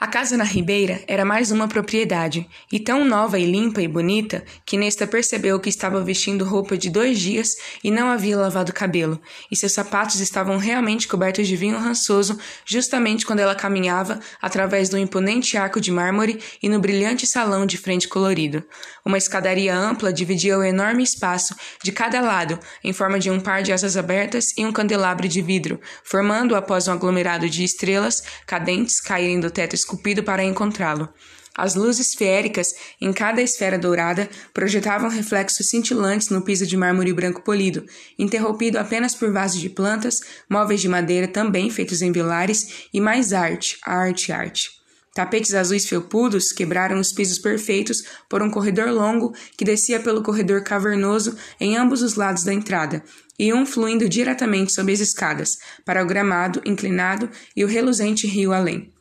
A 0.00 0.06
casa 0.06 0.36
na 0.36 0.44
Ribeira 0.44 1.02
era 1.08 1.24
mais 1.24 1.50
uma 1.50 1.66
propriedade, 1.66 2.48
e 2.70 2.78
tão 2.78 3.04
nova 3.04 3.36
e 3.36 3.44
limpa 3.44 3.82
e 3.82 3.88
bonita 3.88 4.44
que 4.64 4.76
Nesta 4.76 5.08
percebeu 5.08 5.58
que 5.58 5.68
estava 5.68 6.00
vestindo 6.04 6.44
roupa 6.44 6.78
de 6.78 6.88
dois 6.88 7.18
dias 7.18 7.56
e 7.82 7.90
não 7.90 8.08
havia 8.08 8.38
lavado 8.38 8.72
cabelo, 8.72 9.20
e 9.50 9.56
seus 9.56 9.72
sapatos 9.72 10.20
estavam 10.20 10.56
realmente 10.56 11.08
cobertos 11.08 11.48
de 11.48 11.56
vinho 11.56 11.76
rançoso 11.76 12.38
justamente 12.64 13.26
quando 13.26 13.40
ela 13.40 13.56
caminhava 13.56 14.20
através 14.40 14.88
do 14.88 14.96
imponente 14.96 15.56
arco 15.56 15.80
de 15.80 15.90
mármore 15.90 16.38
e 16.62 16.68
no 16.68 16.78
brilhante 16.78 17.26
salão 17.26 17.66
de 17.66 17.76
frente 17.76 18.06
colorido. 18.06 18.62
Uma 19.04 19.18
escadaria 19.18 19.76
ampla 19.76 20.12
dividia 20.12 20.56
o 20.56 20.62
enorme 20.62 21.02
espaço 21.02 21.56
de 21.82 21.90
cada 21.90 22.20
lado 22.20 22.56
em 22.84 22.92
forma 22.92 23.18
de 23.18 23.32
um 23.32 23.40
par 23.40 23.64
de 23.64 23.72
asas 23.72 23.96
abertas 23.96 24.56
e 24.56 24.64
um 24.64 24.70
candelabro 24.70 25.26
de 25.26 25.42
vidro, 25.42 25.80
formando, 26.04 26.54
após 26.54 26.86
um 26.86 26.92
aglomerado 26.92 27.50
de 27.50 27.64
estrelas 27.64 28.22
cadentes 28.46 29.00
caírem 29.00 29.40
do 29.40 29.50
teto 29.50 29.87
esculpido 29.88 30.22
para 30.22 30.44
encontrá-lo. 30.44 31.08
As 31.56 31.74
luzes 31.74 32.14
feéricas 32.14 32.68
em 33.00 33.12
cada 33.12 33.42
esfera 33.42 33.76
dourada 33.76 34.28
projetavam 34.54 35.08
reflexos 35.08 35.68
cintilantes 35.68 36.28
no 36.28 36.42
piso 36.42 36.64
de 36.64 36.76
mármore 36.76 37.12
branco 37.12 37.42
polido, 37.42 37.84
interrompido 38.16 38.78
apenas 38.78 39.14
por 39.14 39.32
vasos 39.32 39.60
de 39.60 39.68
plantas, 39.68 40.20
móveis 40.48 40.80
de 40.80 40.88
madeira 40.88 41.26
também 41.26 41.68
feitos 41.68 42.00
em 42.00 42.12
vilares 42.12 42.88
e 42.94 43.00
mais 43.00 43.32
arte, 43.32 43.76
arte, 43.84 44.30
arte. 44.30 44.70
Tapetes 45.12 45.52
azuis 45.52 45.88
felpudos 45.88 46.52
quebraram 46.52 47.00
os 47.00 47.10
pisos 47.10 47.40
perfeitos 47.40 48.04
por 48.28 48.40
um 48.40 48.48
corredor 48.48 48.90
longo 48.90 49.34
que 49.56 49.64
descia 49.64 49.98
pelo 49.98 50.22
corredor 50.22 50.62
cavernoso 50.62 51.36
em 51.58 51.76
ambos 51.76 52.02
os 52.02 52.14
lados 52.14 52.44
da 52.44 52.54
entrada, 52.54 53.02
e 53.36 53.52
um 53.52 53.66
fluindo 53.66 54.08
diretamente 54.08 54.72
sob 54.72 54.92
as 54.92 55.00
escadas, 55.00 55.58
para 55.84 56.04
o 56.04 56.06
gramado 56.06 56.62
inclinado 56.64 57.28
e 57.56 57.64
o 57.64 57.68
reluzente 57.68 58.28
rio 58.28 58.52
além. 58.52 58.92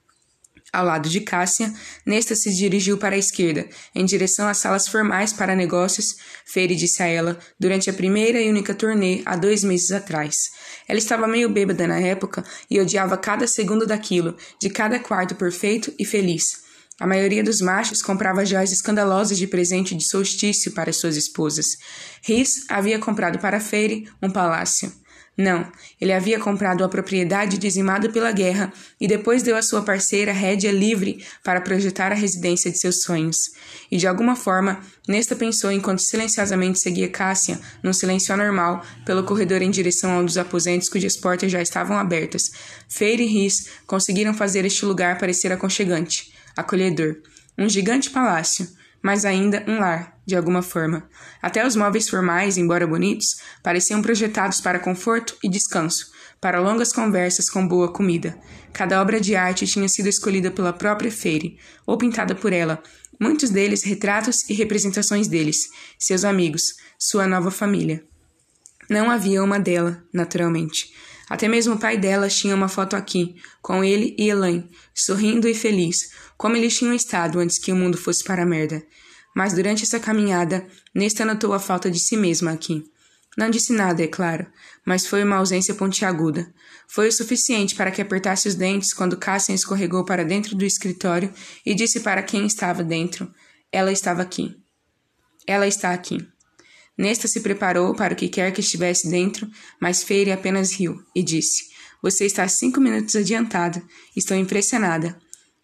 Ao 0.71 0.85
lado 0.85 1.07
de 1.09 1.21
Cássia, 1.21 1.73
Nesta 2.05 2.35
se 2.35 2.53
dirigiu 2.53 2.97
para 2.97 3.15
a 3.15 3.19
esquerda, 3.19 3.67
em 3.95 4.05
direção 4.05 4.47
às 4.47 4.57
salas 4.57 4.87
formais 4.87 5.33
para 5.33 5.55
negócios, 5.55 6.15
Feire 6.45 6.75
disse 6.75 7.01
a 7.01 7.05
ela, 7.05 7.39
durante 7.59 7.89
a 7.89 7.93
primeira 7.93 8.41
e 8.41 8.49
única 8.49 8.73
turnê 8.73 9.21
há 9.25 9.35
dois 9.35 9.63
meses 9.63 9.91
atrás. 9.91 10.51
Ela 10.87 10.99
estava 10.99 11.27
meio 11.27 11.49
bêbada 11.49 11.87
na 11.87 11.99
época 11.99 12.43
e 12.69 12.79
odiava 12.79 13.17
cada 13.17 13.47
segundo 13.47 13.85
daquilo, 13.85 14.35
de 14.59 14.69
cada 14.69 14.99
quarto 14.99 15.35
perfeito 15.35 15.93
e 15.97 16.05
feliz. 16.05 16.67
A 16.99 17.05
maioria 17.05 17.43
dos 17.43 17.61
machos 17.61 18.01
comprava 18.01 18.45
joias 18.45 18.71
escandalosas 18.71 19.37
de 19.37 19.45
presente 19.45 19.95
de 19.95 20.03
solstício 20.03 20.71
para 20.71 20.91
suas 20.91 21.15
esposas. 21.15 21.77
Riz 22.23 22.65
havia 22.69 22.97
comprado 22.97 23.37
para 23.37 23.59
Feire 23.59 24.09
um 24.21 24.31
palácio. 24.31 24.91
Não, 25.37 25.71
ele 26.01 26.11
havia 26.11 26.39
comprado 26.39 26.83
a 26.83 26.89
propriedade 26.89 27.57
dizimada 27.57 28.09
pela 28.09 28.31
guerra 28.31 28.73
e 28.99 29.07
depois 29.07 29.43
deu 29.43 29.55
à 29.55 29.61
sua 29.61 29.83
parceira 29.83 30.31
rédea 30.31 30.71
livre 30.71 31.23
para 31.43 31.61
projetar 31.61 32.11
a 32.11 32.15
residência 32.15 32.71
de 32.71 32.79
seus 32.79 33.03
sonhos. 33.03 33.37
E 33.91 33.97
de 33.97 34.07
alguma 34.07 34.35
forma, 34.35 34.81
Nesta 35.07 35.37
pensou 35.37 35.71
enquanto 35.71 35.99
silenciosamente 35.99 36.79
seguia 36.79 37.07
Cássia, 37.07 37.57
num 37.81 37.93
silêncio 37.93 38.33
anormal, 38.33 38.85
pelo 39.05 39.23
corredor 39.23 39.61
em 39.61 39.71
direção 39.71 40.11
a 40.11 40.19
um 40.19 40.25
dos 40.25 40.37
aposentos 40.37 40.89
cujas 40.89 41.15
portas 41.15 41.49
já 41.49 41.61
estavam 41.61 41.97
abertas. 41.97 42.51
Feire 42.89 43.23
e 43.23 43.25
Riz 43.25 43.69
conseguiram 43.87 44.33
fazer 44.33 44.65
este 44.65 44.83
lugar 44.83 45.17
parecer 45.17 45.49
aconchegante, 45.49 46.33
acolhedor. 46.57 47.15
Um 47.57 47.69
gigante 47.69 48.09
palácio, 48.09 48.67
mas 49.01 49.25
ainda 49.25 49.63
um 49.67 49.79
lar, 49.79 50.17
de 50.25 50.35
alguma 50.35 50.61
forma. 50.61 51.09
Até 51.41 51.65
os 51.65 51.75
móveis 51.75 52.09
formais, 52.09 52.57
embora 52.57 52.87
bonitos, 52.87 53.39
pareciam 53.63 54.01
projetados 54.01 54.59
para 54.59 54.79
conforto 54.79 55.37
e 55.43 55.49
descanso, 55.49 56.11
para 56.39 56.59
longas 56.59 56.91
conversas 56.91 57.49
com 57.49 57.67
boa 57.67 57.91
comida. 57.91 58.37
Cada 58.73 59.01
obra 59.01 59.19
de 59.19 59.35
arte 59.35 59.65
tinha 59.65 59.87
sido 59.87 60.07
escolhida 60.07 60.51
pela 60.51 60.73
própria 60.73 61.11
Feire, 61.11 61.57
ou 61.85 61.97
pintada 61.97 62.35
por 62.35 62.53
ela, 62.53 62.81
muitos 63.19 63.49
deles 63.49 63.83
retratos 63.83 64.47
e 64.49 64.53
representações 64.53 65.27
deles, 65.27 65.69
seus 65.97 66.23
amigos, 66.23 66.75
sua 66.99 67.27
nova 67.27 67.51
família. 67.51 68.03
Não 68.89 69.11
havia 69.11 69.43
uma 69.43 69.59
dela, 69.59 70.03
naturalmente. 70.13 70.93
Até 71.29 71.47
mesmo 71.47 71.75
o 71.75 71.79
pai 71.79 71.97
dela 71.97 72.29
tinha 72.29 72.55
uma 72.55 72.69
foto 72.69 72.95
aqui, 72.95 73.35
com 73.61 73.83
ele 73.83 74.15
e 74.17 74.29
Elaine, 74.29 74.69
sorrindo 74.93 75.47
e 75.47 75.53
feliz, 75.53 76.09
como 76.37 76.55
eles 76.55 76.77
tinham 76.77 76.93
estado 76.93 77.39
antes 77.39 77.59
que 77.59 77.71
o 77.71 77.75
mundo 77.75 77.97
fosse 77.97 78.23
para 78.23 78.43
a 78.43 78.45
merda. 78.45 78.81
Mas 79.35 79.53
durante 79.53 79.83
essa 79.83 79.99
caminhada, 79.99 80.65
Nesta 80.97 81.23
notou 81.23 81.53
a 81.53 81.59
falta 81.59 81.91
de 81.91 81.99
si 81.99 82.17
mesma 82.17 82.51
aqui. 82.51 82.83
Não 83.37 83.51
disse 83.51 83.71
nada, 83.71 84.01
é 84.01 84.07
claro, 84.07 84.47
mas 84.83 85.05
foi 85.05 85.23
uma 85.23 85.35
ausência 85.35 85.75
pontiaguda. 85.75 86.51
Foi 86.87 87.07
o 87.07 87.11
suficiente 87.11 87.75
para 87.75 87.91
que 87.91 88.01
apertasse 88.01 88.47
os 88.47 88.55
dentes 88.55 88.95
quando 88.95 89.15
Cassian 89.15 89.53
escorregou 89.53 90.03
para 90.03 90.25
dentro 90.25 90.55
do 90.55 90.65
escritório 90.65 91.31
e 91.63 91.75
disse 91.75 91.99
para 91.99 92.23
quem 92.23 92.47
estava 92.47 92.83
dentro: 92.83 93.31
Ela 93.71 93.91
estava 93.91 94.23
aqui. 94.23 94.57
Ela 95.45 95.67
está 95.67 95.91
aqui. 95.93 96.27
Nesta 96.97 97.27
se 97.27 97.41
preparou 97.41 97.93
para 97.93 98.13
o 98.13 98.17
que 98.17 98.27
quer 98.27 98.51
que 98.51 98.61
estivesse 98.61 99.09
dentro, 99.09 99.47
mas 99.79 100.03
Feire 100.03 100.31
apenas 100.31 100.73
riu 100.73 100.99
e 101.15 101.21
disse: 101.21 101.65
Você 102.01 102.25
está 102.25 102.47
cinco 102.47 102.81
minutos 102.81 103.15
adiantada. 103.15 103.83
Estou 104.15 104.35
impressionada. 104.35 105.15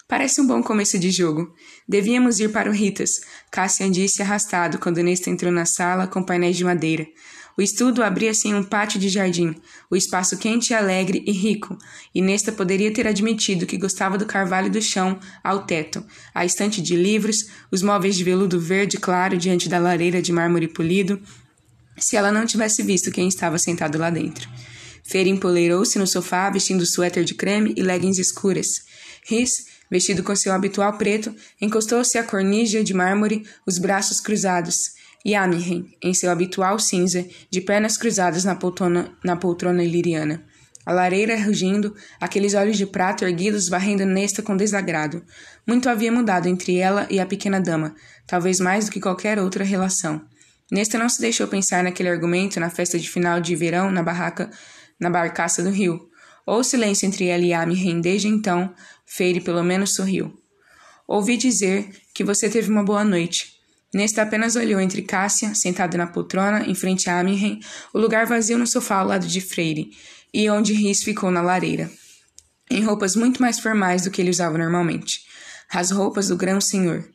Parece 0.08 0.40
um 0.42 0.46
bom 0.46 0.62
começo 0.62 1.00
de 1.00 1.10
jogo. 1.10 1.52
Devíamos 1.88 2.40
ir 2.40 2.52
para 2.52 2.70
o 2.70 2.74
Ritas, 2.74 3.22
Cassian 3.52 3.90
disse 3.90 4.22
arrastado 4.22 4.78
quando 4.78 5.02
Nesta 5.02 5.30
entrou 5.30 5.52
na 5.52 5.66
sala 5.66 6.06
com 6.06 6.24
painéis 6.24 6.56
de 6.56 6.63
madeira. 6.63 7.08
O 7.57 7.62
estudo 7.62 8.03
abria-se 8.03 8.48
em 8.48 8.55
um 8.55 8.63
pátio 8.63 9.00
de 9.00 9.10
jardim, 9.10 9.55
o 9.89 9.95
espaço 9.95 10.38
quente 10.38 10.74
alegre 10.74 11.24
e 11.25 11.31
rico, 11.31 11.77
e 12.13 12.22
Nesta 12.22 12.51
poderia 12.51 12.91
ter 12.91 13.07
admitido 13.07 13.65
que 13.65 13.77
gostava 13.77 14.17
do 14.17 14.25
carvalho 14.25 14.72
do 14.72 14.81
chão 14.81 15.19
ao 15.43 15.65
teto, 15.65 16.03
a 16.33 16.43
estante 16.43 16.81
de 16.81 16.95
livros, 16.95 17.48
os 17.72 17.83
móveis 17.83 18.15
de 18.15 18.24
veludo 18.24 18.60
verde 18.60 18.98
claro 18.98 19.38
diante 19.38 19.69
da 19.69 19.77
lareira 19.77 20.22
de 20.22 20.31
mármore 20.31 20.67
polido, 20.67 21.22
se 21.98 22.15
ela 22.15 22.31
não 22.31 22.45
tivesse 22.45 22.81
visto 22.81 23.12
quem 23.12 23.27
estava 23.27 23.60
sentado 23.60 24.00
lá 24.00 24.10
dentro. 24.10 24.50
Feira 25.03 25.29
empoleirou-se 25.29 26.00
no 26.00 26.07
sofá 26.07 26.50
vestindo 26.50 26.86
suéter 26.86 27.24
de 27.24 27.36
creme 27.36 27.74
e 27.77 27.83
leggings 27.83 28.19
escuras. 28.19 28.81
Riz 29.27 29.74
Vestido 29.93 30.24
com 30.24 30.36
seu 30.36 30.51
habitual 30.51 30.98
preto, 30.98 31.36
encostou-se 31.62 32.17
à 32.17 32.24
cornija 32.24 32.83
de 32.83 32.95
mármore, 32.95 33.45
os 33.63 33.77
braços 33.77 34.19
cruzados, 34.19 34.93
e 35.24 35.36
Amihen, 35.36 35.86
em 36.01 36.13
seu 36.13 36.30
habitual 36.30 36.77
cinza, 36.80 37.25
de 37.50 37.62
pernas 37.62 37.98
cruzadas 37.98 38.44
na 38.44 38.56
poltrona, 38.56 39.15
na 39.24 39.36
poltrona 39.36 39.84
iliriana. 39.84 40.44
A 40.86 40.92
lareira 40.92 41.42
rugindo, 41.42 41.96
aqueles 42.20 42.53
olhos 42.53 42.77
de 42.77 42.86
prato 42.86 43.24
erguidos 43.24 43.70
varrendo 43.70 44.06
Nesta 44.06 44.42
com 44.42 44.58
desagrado. 44.58 45.24
Muito 45.65 45.88
havia 45.88 46.12
mudado 46.12 46.48
entre 46.48 46.77
ela 46.77 47.08
e 47.10 47.20
a 47.22 47.25
pequena 47.25 47.62
dama, 47.62 47.96
talvez 48.27 48.60
mais 48.60 48.86
do 48.86 48.92
que 48.92 49.00
qualquer 49.00 49.39
outra 49.39 49.63
relação. 49.63 50.22
Nesta 50.70 50.98
não 50.98 51.08
se 51.08 51.22
deixou 51.22 51.48
pensar 51.48 51.84
naquele 51.84 52.10
argumento 52.10 52.60
na 52.60 52.70
festa 52.70 53.00
de 53.00 53.10
final 53.10 53.39
de 53.39 53.56
verão 53.56 53.92
na 53.92 54.03
barraca, 54.03 54.50
na 55.00 55.10
barcaça 55.10 55.63
do 55.63 55.70
rio. 55.70 56.10
Ou 56.46 56.60
o 56.60 56.63
silêncio 56.63 57.06
entre 57.06 57.27
ela 57.27 57.44
e 57.44 57.53
Amihen 57.53 58.01
desde 58.01 58.27
então, 58.27 58.74
Feire 59.06 59.39
pelo 59.39 59.63
menos 59.63 59.94
sorriu. 59.94 60.34
Ouvi 61.08 61.38
dizer 61.38 61.89
que 62.13 62.24
você 62.24 62.50
teve 62.50 62.70
uma 62.70 62.84
boa 62.84 63.03
noite. 63.03 63.53
Nesta 63.94 64.24
apenas 64.24 64.56
olhou 64.56 64.82
entre 64.82 65.04
Cássia, 65.04 65.54
sentada 65.54 65.98
na 65.98 66.08
poltrona, 66.08 66.66
em 66.66 66.74
frente 66.74 67.10
a 67.10 67.20
Amihen, 67.20 67.60
o 67.94 68.00
lugar 68.00 68.26
vazio 68.26 68.58
no 68.58 68.66
sofá 68.66 68.96
ao 68.96 69.08
lado 69.08 69.28
de 69.28 69.40
Freire, 69.40 69.92
e 70.34 70.50
onde 70.50 70.74
Riz 70.74 71.04
ficou 71.04 71.30
na 71.30 71.42
lareira. 71.42 71.92
Em 72.72 72.84
roupas 72.84 73.16
muito 73.16 73.40
mais 73.40 73.60
formais 73.60 74.02
do 74.02 74.10
que 74.10 74.20
ele 74.20 74.32
usava 74.32 74.58
normalmente. 74.58 75.22
As 75.72 75.92
roupas 75.92 76.30
do 76.30 76.36
grão-senhor. 76.36 77.08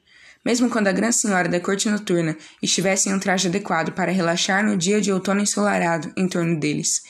Mesmo 0.44 0.70
quando 0.70 0.86
a 0.86 0.92
grã 0.92 1.10
senhora 1.10 1.48
da 1.48 1.58
corte 1.58 1.88
noturna 1.88 2.36
estivesse 2.62 3.08
em 3.08 3.14
um 3.14 3.18
traje 3.18 3.48
adequado 3.48 3.92
para 3.92 4.12
relaxar 4.12 4.64
no 4.64 4.76
dia 4.76 5.00
de 5.00 5.12
outono 5.12 5.40
ensolarado 5.40 6.12
em 6.16 6.28
torno 6.28 6.58
deles. 6.60 7.02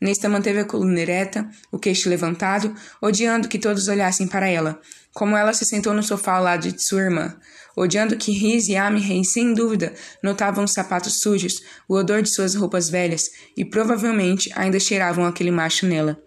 Nesta 0.00 0.28
manteve 0.28 0.60
a 0.60 0.64
coluna 0.64 1.00
ereta, 1.00 1.48
o 1.72 1.78
queixo 1.78 2.08
levantado, 2.08 2.74
odiando 3.02 3.48
que 3.48 3.58
todos 3.58 3.88
olhassem 3.88 4.28
para 4.28 4.48
ela, 4.48 4.80
como 5.12 5.36
ela 5.36 5.52
se 5.52 5.64
sentou 5.64 5.94
no 5.94 6.02
sofá 6.02 6.34
ao 6.34 6.44
lado 6.44 6.70
de 6.70 6.82
sua 6.82 7.00
irmã, 7.00 7.34
odiando 7.76 8.16
que 8.16 8.32
Riz 8.32 8.68
e 8.68 8.76
Amrei, 8.76 9.22
sem 9.22 9.52
dúvida, 9.52 9.94
notavam 10.22 10.64
os 10.64 10.72
sapatos 10.72 11.20
sujos, 11.20 11.60
o 11.88 11.94
odor 11.94 12.22
de 12.22 12.30
suas 12.30 12.54
roupas 12.54 12.88
velhas, 12.88 13.30
e 13.56 13.64
provavelmente 13.64 14.50
ainda 14.54 14.80
cheiravam 14.80 15.26
aquele 15.26 15.50
macho 15.50 15.86
nela. 15.86 16.20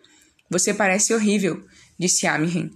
Você 0.50 0.74
parece 0.74 1.14
horrível, 1.14 1.64
disse 1.98 2.28
Amrei. 2.28 2.70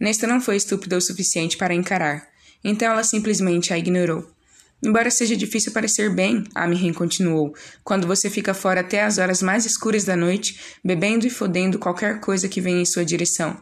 Nesta 0.00 0.26
não 0.26 0.40
foi 0.40 0.56
estúpida 0.56 0.96
o 0.96 1.00
suficiente 1.00 1.56
para 1.56 1.74
encarar, 1.74 2.28
então 2.62 2.90
ela 2.90 3.04
simplesmente 3.04 3.72
a 3.72 3.78
ignorou. 3.78 4.36
Embora 4.82 5.10
seja 5.10 5.34
difícil 5.36 5.72
parecer 5.72 6.14
bem, 6.14 6.44
Amihen 6.54 6.92
continuou, 6.92 7.54
quando 7.82 8.06
você 8.06 8.28
fica 8.28 8.52
fora 8.52 8.80
até 8.80 9.02
as 9.02 9.16
horas 9.16 9.40
mais 9.40 9.64
escuras 9.64 10.04
da 10.04 10.14
noite, 10.14 10.60
bebendo 10.84 11.26
e 11.26 11.30
fodendo 11.30 11.78
qualquer 11.78 12.20
coisa 12.20 12.48
que 12.48 12.60
venha 12.60 12.82
em 12.82 12.84
sua 12.84 13.04
direção. 13.04 13.58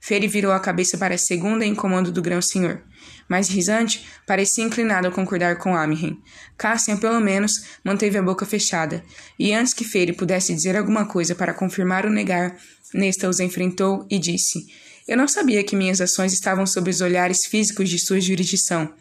Fere 0.00 0.26
virou 0.28 0.52
a 0.52 0.60
cabeça 0.60 0.96
para 0.96 1.14
a 1.14 1.18
segunda 1.18 1.64
em 1.64 1.74
comando 1.74 2.12
do 2.12 2.22
grão-senhor. 2.22 2.82
Mas 3.28 3.48
Risante 3.48 4.06
parecia 4.26 4.64
inclinado 4.64 5.08
a 5.08 5.10
concordar 5.10 5.58
com 5.58 5.76
Amihen. 5.76 6.18
Cassian, 6.56 6.96
pelo 6.96 7.20
menos, 7.20 7.64
manteve 7.84 8.16
a 8.16 8.22
boca 8.22 8.46
fechada, 8.46 9.04
e 9.38 9.52
antes 9.52 9.74
que 9.74 9.84
Fere 9.84 10.12
pudesse 10.12 10.54
dizer 10.54 10.76
alguma 10.76 11.04
coisa 11.04 11.34
para 11.34 11.52
confirmar 11.52 12.06
ou 12.06 12.12
negar, 12.12 12.56
Nesta 12.94 13.28
os 13.28 13.40
enfrentou 13.40 14.06
e 14.10 14.18
disse: 14.18 14.66
Eu 15.06 15.16
não 15.16 15.28
sabia 15.28 15.62
que 15.62 15.76
minhas 15.76 16.00
ações 16.00 16.32
estavam 16.32 16.66
sob 16.66 16.90
os 16.90 17.00
olhares 17.00 17.44
físicos 17.44 17.88
de 17.88 17.98
sua 17.98 18.20
jurisdição. 18.20 18.92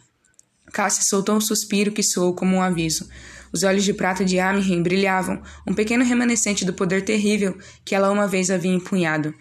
Cássia 0.73 1.03
soltou 1.03 1.35
um 1.35 1.41
suspiro 1.41 1.93
que 1.93 2.03
soou 2.03 2.35
como 2.35 2.57
um 2.57 2.61
aviso. 2.61 3.07
Os 3.53 3.63
olhos 3.63 3.85
de 3.85 3.93
prata 3.93 4.25
de 4.25 4.39
Amihen 4.39 4.83
brilhavam, 4.83 5.41
um 5.65 5.73
pequeno 5.73 6.03
remanescente 6.03 6.65
do 6.65 6.73
poder 6.73 7.05
terrível 7.05 7.57
que 7.85 7.95
ela 7.95 8.11
uma 8.11 8.27
vez 8.27 8.51
havia 8.51 8.73
empunhado. 8.73 9.33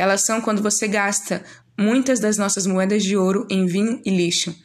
Elas 0.00 0.22
são 0.22 0.40
quando 0.40 0.62
você 0.62 0.88
gasta 0.88 1.44
muitas 1.78 2.18
das 2.20 2.38
nossas 2.38 2.66
moedas 2.66 3.02
de 3.02 3.18
ouro 3.18 3.46
em 3.50 3.66
vinho 3.66 4.00
e 4.02 4.08
lixo. 4.08 4.56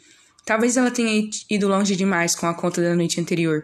Talvez 0.45 0.77
ela 0.77 0.89
tenha 0.89 1.29
ido 1.49 1.67
longe 1.67 1.93
demais 1.93 2.33
com 2.33 2.47
a 2.47 2.53
conta 2.53 2.81
da 2.81 2.95
noite 2.95 3.19
anterior. 3.19 3.61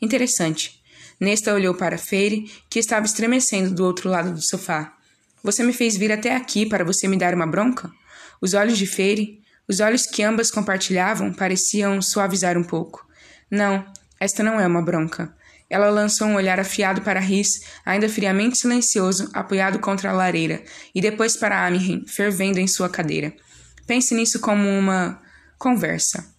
Interessante. 0.00 0.80
Nesta 1.20 1.52
olhou 1.52 1.74
para 1.74 1.98
Feire, 1.98 2.50
que 2.70 2.78
estava 2.78 3.04
estremecendo 3.04 3.74
do 3.74 3.84
outro 3.84 4.08
lado 4.08 4.32
do 4.32 4.40
sofá. 4.40 4.96
Você 5.42 5.62
me 5.62 5.74
fez 5.74 5.94
vir 5.94 6.10
até 6.10 6.34
aqui 6.34 6.64
para 6.64 6.84
você 6.84 7.06
me 7.06 7.18
dar 7.18 7.34
uma 7.34 7.46
bronca? 7.46 7.90
Os 8.40 8.54
olhos 8.54 8.78
de 8.78 8.86
Feire, 8.86 9.42
os 9.68 9.78
olhos 9.78 10.06
que 10.06 10.22
ambas 10.22 10.50
compartilhavam, 10.50 11.34
pareciam 11.34 12.00
suavizar 12.00 12.56
um 12.56 12.64
pouco. 12.64 13.06
Não, 13.50 13.84
esta 14.18 14.42
não 14.42 14.58
é 14.58 14.66
uma 14.66 14.80
bronca. 14.80 15.36
Ela 15.70 15.88
lançou 15.88 16.26
um 16.26 16.34
olhar 16.34 16.58
afiado 16.58 17.00
para 17.00 17.20
Riz, 17.20 17.62
ainda 17.86 18.08
friamente 18.08 18.58
silencioso, 18.58 19.30
apoiado 19.32 19.78
contra 19.78 20.10
a 20.10 20.12
lareira, 20.12 20.64
e 20.92 21.00
depois 21.00 21.36
para 21.36 21.64
Amihin, 21.64 22.04
fervendo 22.08 22.58
em 22.58 22.66
sua 22.66 22.88
cadeira. 22.88 23.32
Pense 23.86 24.12
nisso 24.12 24.40
como 24.40 24.68
uma 24.68 25.22
conversa. 25.56 26.34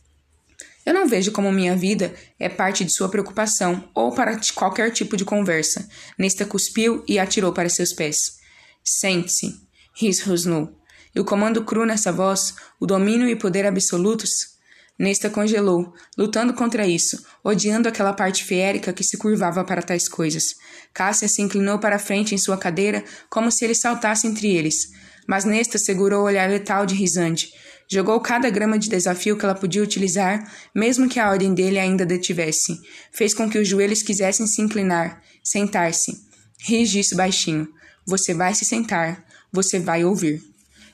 Eu 0.85 0.93
não 0.93 1.07
vejo 1.07 1.31
como 1.31 1.51
minha 1.51 1.75
vida 1.75 2.13
é 2.39 2.49
parte 2.49 2.83
de 2.83 2.91
sua 2.91 3.07
preocupação 3.07 3.89
ou 3.93 4.13
para 4.13 4.39
qualquer 4.53 4.91
tipo 4.91 5.15
de 5.15 5.23
conversa. 5.23 5.87
Nesta 6.17 6.45
cuspiu 6.45 7.03
e 7.07 7.19
atirou 7.19 7.53
para 7.53 7.69
seus 7.69 7.93
pés. 7.93 8.39
Sente-se, 8.83 9.61
Riz 9.93 10.21
rosnou. 10.21 10.77
E 11.13 11.19
o 11.19 11.25
comando 11.25 11.63
cru 11.63 11.85
nessa 11.85 12.11
voz, 12.11 12.55
o 12.79 12.85
domínio 12.85 13.29
e 13.29 13.35
poder 13.35 13.65
absolutos, 13.65 14.50
Nesta 14.99 15.29
congelou, 15.29 15.93
lutando 16.17 16.53
contra 16.53 16.85
isso, 16.85 17.25
odiando 17.43 17.89
aquela 17.89 18.13
parte 18.13 18.43
fiérica 18.43 18.93
que 18.93 19.03
se 19.03 19.17
curvava 19.17 19.63
para 19.63 19.81
tais 19.81 20.07
coisas. 20.07 20.55
Cássia 20.93 21.27
se 21.27 21.41
inclinou 21.41 21.79
para 21.79 21.97
frente 21.97 22.35
em 22.35 22.37
sua 22.37 22.57
cadeira, 22.57 23.03
como 23.29 23.51
se 23.51 23.65
ele 23.65 23.73
saltasse 23.73 24.27
entre 24.27 24.55
eles. 24.55 24.91
Mas 25.27 25.43
Nesta 25.43 25.77
segurou 25.77 26.21
o 26.21 26.25
olhar 26.25 26.49
letal 26.49 26.85
de 26.85 26.93
Risante. 26.93 27.51
Jogou 27.89 28.19
cada 28.21 28.49
grama 28.49 28.79
de 28.79 28.89
desafio 28.89 29.37
que 29.37 29.43
ela 29.43 29.55
podia 29.55 29.83
utilizar, 29.83 30.49
mesmo 30.73 31.09
que 31.09 31.19
a 31.19 31.29
ordem 31.29 31.53
dele 31.53 31.77
ainda 31.77 32.05
detivesse. 32.05 32.79
Fez 33.11 33.33
com 33.33 33.49
que 33.49 33.57
os 33.57 33.67
joelhos 33.67 34.01
quisessem 34.01 34.47
se 34.47 34.61
inclinar, 34.61 35.21
sentar-se. 35.43 36.13
Riz 36.59 36.89
disse 36.89 37.15
baixinho: 37.15 37.67
Você 38.05 38.33
vai 38.33 38.53
se 38.53 38.65
sentar, 38.65 39.25
você 39.51 39.79
vai 39.79 40.05
ouvir. 40.05 40.50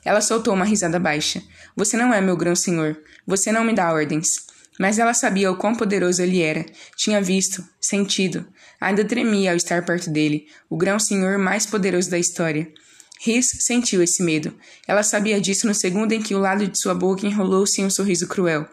Ela 0.08 0.22
soltou 0.22 0.54
uma 0.54 0.64
risada 0.64 0.98
baixa. 0.98 1.42
Você 1.76 1.94
não 1.94 2.14
é 2.14 2.18
meu 2.18 2.34
grão-senhor. 2.34 2.98
Você 3.26 3.52
não 3.52 3.62
me 3.62 3.74
dá 3.74 3.92
ordens. 3.92 4.46
Mas 4.80 4.98
ela 4.98 5.12
sabia 5.12 5.52
o 5.52 5.56
quão 5.58 5.74
poderoso 5.74 6.22
ele 6.22 6.40
era. 6.40 6.64
Tinha 6.96 7.20
visto, 7.20 7.62
sentido. 7.78 8.48
Ainda 8.80 9.04
tremia 9.04 9.50
ao 9.50 9.56
estar 9.58 9.84
perto 9.84 10.08
dele, 10.08 10.46
o 10.70 10.78
grão-senhor 10.78 11.36
mais 11.36 11.66
poderoso 11.66 12.10
da 12.10 12.18
história. 12.18 12.72
Riz 13.20 13.50
sentiu 13.60 14.02
esse 14.02 14.22
medo. 14.22 14.56
Ela 14.86 15.02
sabia 15.02 15.38
disso 15.38 15.66
no 15.66 15.74
segundo 15.74 16.12
em 16.12 16.22
que 16.22 16.34
o 16.34 16.38
lado 16.38 16.66
de 16.66 16.78
sua 16.78 16.94
boca 16.94 17.26
enrolou-se 17.26 17.78
em 17.78 17.84
um 17.84 17.90
sorriso 17.90 18.26
cruel. 18.26 18.66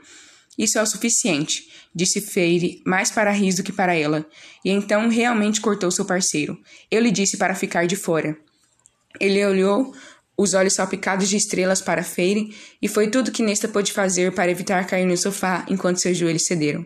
Isso 0.58 0.80
é 0.80 0.82
o 0.82 0.86
suficiente, 0.86 1.68
disse 1.94 2.22
Feire, 2.22 2.82
mais 2.86 3.12
para 3.12 3.30
Riz 3.30 3.56
do 3.56 3.64
que 3.64 3.74
para 3.74 3.94
ela, 3.94 4.26
e 4.64 4.70
então 4.70 5.10
realmente 5.10 5.60
cortou 5.60 5.92
seu 5.92 6.06
parceiro. 6.06 6.58
Eu 6.90 7.02
lhe 7.02 7.12
disse 7.12 7.36
para 7.36 7.54
ficar 7.54 7.88
de 7.88 7.98
fora. 7.98 8.38
Ele 9.20 9.46
olhou 9.46 9.94
os 10.38 10.54
olhos 10.54 10.74
salpicados 10.74 11.30
de 11.30 11.38
estrelas 11.38 11.82
para 11.82 12.04
Feire, 12.04 12.56
e 12.82 12.88
foi 12.88 13.10
tudo 13.10 13.32
que 13.32 13.44
Nesta 13.44 13.68
pôde 13.68 13.94
fazer 13.94 14.34
para 14.34 14.52
evitar 14.52 14.86
cair 14.86 15.06
no 15.06 15.16
sofá 15.16 15.66
enquanto 15.70 15.98
seus 15.98 16.18
joelhos 16.18 16.46
cederam. 16.46 16.86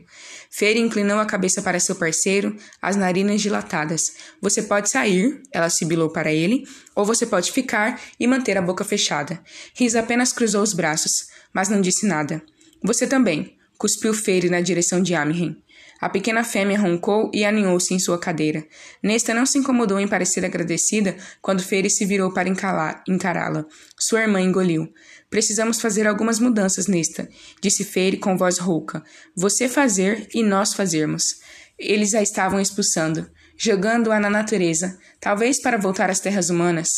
Feire 0.52 0.80
inclinou 0.80 1.20
a 1.20 1.26
cabeça 1.26 1.62
para 1.62 1.80
seu 1.80 1.96
parceiro, 1.96 2.56
as 2.82 2.96
narinas 2.96 3.42
dilatadas. 3.42 4.14
Você 4.42 4.64
pode 4.64 4.90
sair, 4.90 5.42
ela 5.52 5.70
sibilou 5.70 6.10
para 6.12 6.32
ele, 6.32 6.64
ou 6.96 7.06
você 7.06 7.26
pode 7.26 7.52
ficar 7.52 8.02
e 8.20 8.28
manter 8.28 8.58
a 8.58 8.62
boca 8.62 8.84
fechada. 8.84 9.42
Riz 9.76 9.96
apenas 9.96 10.34
cruzou 10.34 10.62
os 10.62 10.74
braços, 10.74 11.28
mas 11.54 11.70
não 11.70 11.82
disse 11.82 12.06
nada. 12.06 12.42
Você 12.84 13.08
também, 13.08 13.58
cuspiu 13.78 14.14
Feire 14.14 14.50
na 14.50 14.62
direção 14.62 15.02
de 15.02 15.16
Amihen. 15.16 15.56
A 16.02 16.08
pequena 16.08 16.44
fêmea 16.44 16.80
roncou 16.80 17.30
e 17.34 17.44
aninhou-se 17.44 17.94
em 17.94 18.00
sua 18.00 18.18
cadeira. 18.18 18.66
Nesta 19.04 19.34
não 19.34 19.46
se 19.46 19.58
incomodou 19.58 20.00
em 20.00 20.08
parecer 20.08 20.46
agradecida 20.46 21.18
quando 21.42 21.62
Feire 21.62 21.90
se 21.90 22.06
virou 22.06 22.34
para 22.34 22.48
encará-la. 22.50 23.66
Sua 24.00 24.22
irmã 24.22 24.40
engoliu. 24.40 24.88
Precisamos 25.30 25.82
fazer 25.82 26.08
algumas 26.08 26.40
mudanças 26.40 26.88
nesta, 26.88 27.28
disse 27.62 27.84
Feire 27.84 28.18
com 28.18 28.38
voz 28.38 28.58
rouca. 28.58 29.04
Você 29.36 29.68
fazer 29.68 30.28
e 30.34 30.42
nós 30.42 30.74
fazermos. 30.74 31.42
Eles 31.78 32.14
a 32.14 32.22
estavam 32.22 32.60
expulsando, 32.60 33.30
jogando-a 33.58 34.20
na 34.20 34.30
natureza, 34.30 34.98
talvez 35.20 35.62
para 35.62 35.78
voltar 35.78 36.10
às 36.10 36.20
terras 36.20 36.50
humanas. 36.50 36.90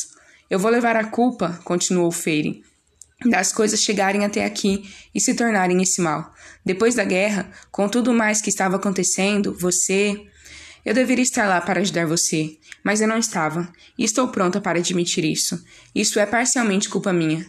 Eu 0.49 0.59
vou 0.59 0.69
levar 0.69 0.95
a 0.95 1.05
culpa, 1.05 1.59
continuou 1.63 2.11
Feire 2.11 2.63
das 3.25 3.51
coisas 3.51 3.81
chegarem 3.81 4.25
até 4.25 4.45
aqui 4.45 4.89
e 5.13 5.19
se 5.19 5.33
tornarem 5.33 5.81
esse 5.81 6.01
mal. 6.01 6.33
Depois 6.65 6.95
da 6.95 7.03
guerra, 7.03 7.51
com 7.71 7.87
tudo 7.87 8.13
mais 8.13 8.41
que 8.41 8.49
estava 8.49 8.75
acontecendo, 8.75 9.53
você. 9.53 10.27
Eu 10.83 10.93
deveria 10.95 11.23
estar 11.23 11.47
lá 11.47 11.61
para 11.61 11.81
ajudar 11.81 12.07
você, 12.07 12.57
mas 12.83 13.01
eu 13.01 13.07
não 13.07 13.17
estava, 13.17 13.71
e 13.95 14.03
estou 14.03 14.27
pronta 14.29 14.59
para 14.59 14.79
admitir 14.79 15.23
isso. 15.23 15.63
Isso 15.93 16.19
é 16.19 16.25
parcialmente 16.25 16.89
culpa 16.89 17.13
minha. 17.13 17.45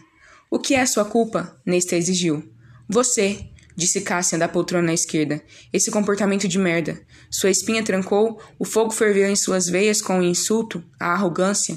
O 0.51 0.59
que 0.59 0.75
é 0.75 0.85
sua 0.85 1.03
culpa? 1.03 1.59
Nesta 1.65 1.95
exigiu. 1.95 2.47
Você, 2.87 3.49
disse 3.75 4.01
Cassian 4.01 4.37
da 4.37 4.47
poltrona 4.47 4.91
à 4.91 4.93
esquerda. 4.93 5.41
Esse 5.71 5.89
comportamento 5.89 6.47
de 6.47 6.59
merda. 6.59 7.01
Sua 7.29 7.49
espinha 7.49 7.83
trancou, 7.83 8.39
o 8.59 8.65
fogo 8.65 8.91
ferveu 8.91 9.27
em 9.27 9.35
suas 9.35 9.67
veias 9.67 9.99
com 9.99 10.19
o 10.19 10.23
insulto, 10.23 10.83
a 10.99 11.13
arrogância. 11.13 11.75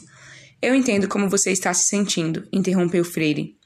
Eu 0.60 0.74
entendo 0.74 1.08
como 1.08 1.28
você 1.28 1.50
está 1.50 1.72
se 1.72 1.84
sentindo, 1.84 2.46
interrompeu 2.52 3.02
Freire. 3.02 3.56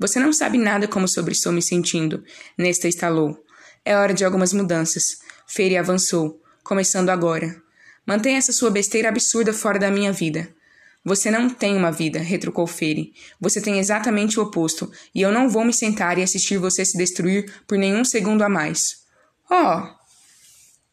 Você 0.00 0.18
não 0.18 0.32
sabe 0.32 0.56
nada 0.56 0.88
como 0.88 1.06
sobre 1.06 1.34
estou 1.34 1.52
me 1.52 1.60
sentindo. 1.60 2.24
Nesta 2.56 2.88
estalou. 2.88 3.44
É 3.84 3.94
hora 3.94 4.14
de 4.14 4.24
algumas 4.24 4.54
mudanças. 4.54 5.18
Feire 5.46 5.76
avançou, 5.76 6.40
começando 6.64 7.10
agora. 7.10 7.62
Mantenha 8.06 8.38
essa 8.38 8.50
sua 8.50 8.70
besteira 8.70 9.10
absurda 9.10 9.52
fora 9.52 9.78
da 9.78 9.90
minha 9.90 10.10
vida. 10.10 10.48
Você 11.04 11.30
não 11.30 11.50
tem 11.50 11.76
uma 11.76 11.92
vida, 11.92 12.18
retrucou 12.18 12.66
Feire. 12.66 13.12
Você 13.38 13.60
tem 13.60 13.78
exatamente 13.78 14.40
o 14.40 14.42
oposto, 14.42 14.90
e 15.14 15.20
eu 15.20 15.30
não 15.30 15.50
vou 15.50 15.64
me 15.64 15.72
sentar 15.72 16.16
e 16.16 16.22
assistir 16.22 16.56
você 16.56 16.82
se 16.82 16.96
destruir 16.96 17.52
por 17.66 17.76
nenhum 17.76 18.02
segundo 18.02 18.42
a 18.42 18.48
mais. 18.48 19.02
Oh! 19.50 19.82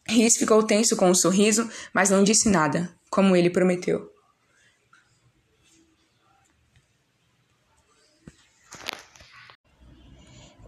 Riz 0.06 0.36
ficou 0.36 0.64
tenso 0.64 0.98
com 0.98 1.10
um 1.10 1.16
sorriso, 1.16 1.70
mas 1.94 2.10
não 2.10 2.24
disse 2.24 2.50
nada, 2.50 2.94
como 3.10 3.36
ele 3.36 3.50
prometeu. 3.50 4.17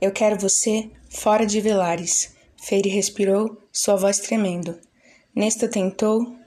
Eu 0.02 0.14
quero 0.14 0.40
você 0.40 0.90
fora 1.10 1.46
de 1.46 1.60
Velares. 1.60 2.34
Feire 2.56 2.88
respirou, 2.88 3.58
sua 3.70 3.98
voz 3.98 4.18
tremendo. 4.20 4.80
Nesta 5.36 5.68
tentou, 5.68 6.38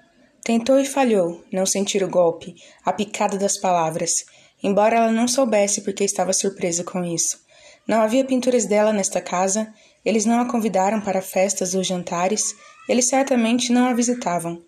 tentou 0.43 0.81
e 0.81 0.87
falhou, 0.87 1.45
não 1.53 1.67
sentir 1.67 2.03
o 2.03 2.09
golpe, 2.09 2.55
a 2.83 2.95
picada 2.95 3.37
das 3.37 3.59
palavras, 3.59 4.25
embora 4.63 4.97
ela 4.97 5.13
não 5.13 5.29
soubesse 5.29 5.83
porque 5.83 6.03
estava 6.03 6.33
surpresa 6.33 6.83
com 6.83 7.05
isso. 7.05 7.43
Não 7.87 8.01
havia 8.01 8.25
pinturas 8.25 8.65
dela 8.65 8.91
nesta 8.91 9.21
casa, 9.21 9.71
eles 10.03 10.25
não 10.25 10.41
a 10.41 10.51
convidaram 10.51 11.03
para 11.03 11.21
festas 11.21 11.75
ou 11.75 11.85
jantares, 11.85 12.55
eles 12.89 13.07
certamente 13.07 13.71
não 13.71 13.87
a 13.87 13.93
visitavam. 13.93 14.63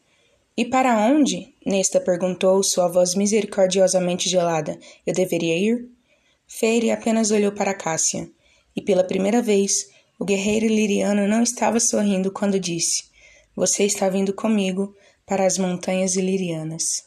E 0.55 0.63
para 0.63 0.99
onde? 0.99 1.55
Nesta 1.65 2.01
perguntou, 2.01 2.63
sua 2.63 2.87
voz 2.87 3.15
misericordiosamente 3.15 4.29
gelada. 4.29 4.79
Eu 5.07 5.15
deveria 5.15 5.57
ir? 5.57 5.89
Feire 6.47 6.91
apenas 6.91 7.31
olhou 7.31 7.51
para 7.51 7.73
Cássia 7.73 8.29
e 8.77 8.83
pela 8.83 9.05
primeira 9.05 9.41
vez 9.41 9.89
o 10.19 10.25
guerreiro 10.25 10.67
iliriano 10.67 11.27
não 11.27 11.43
estava 11.43 11.81
sorrindo 11.81 12.31
quando 12.31 12.59
disse: 12.59 13.05
Você 13.55 13.85
está 13.85 14.09
vindo 14.09 14.33
comigo 14.33 14.95
para 15.27 15.47
as 15.47 15.59
montanhas 15.59 16.17
ilirianas. 16.17 17.05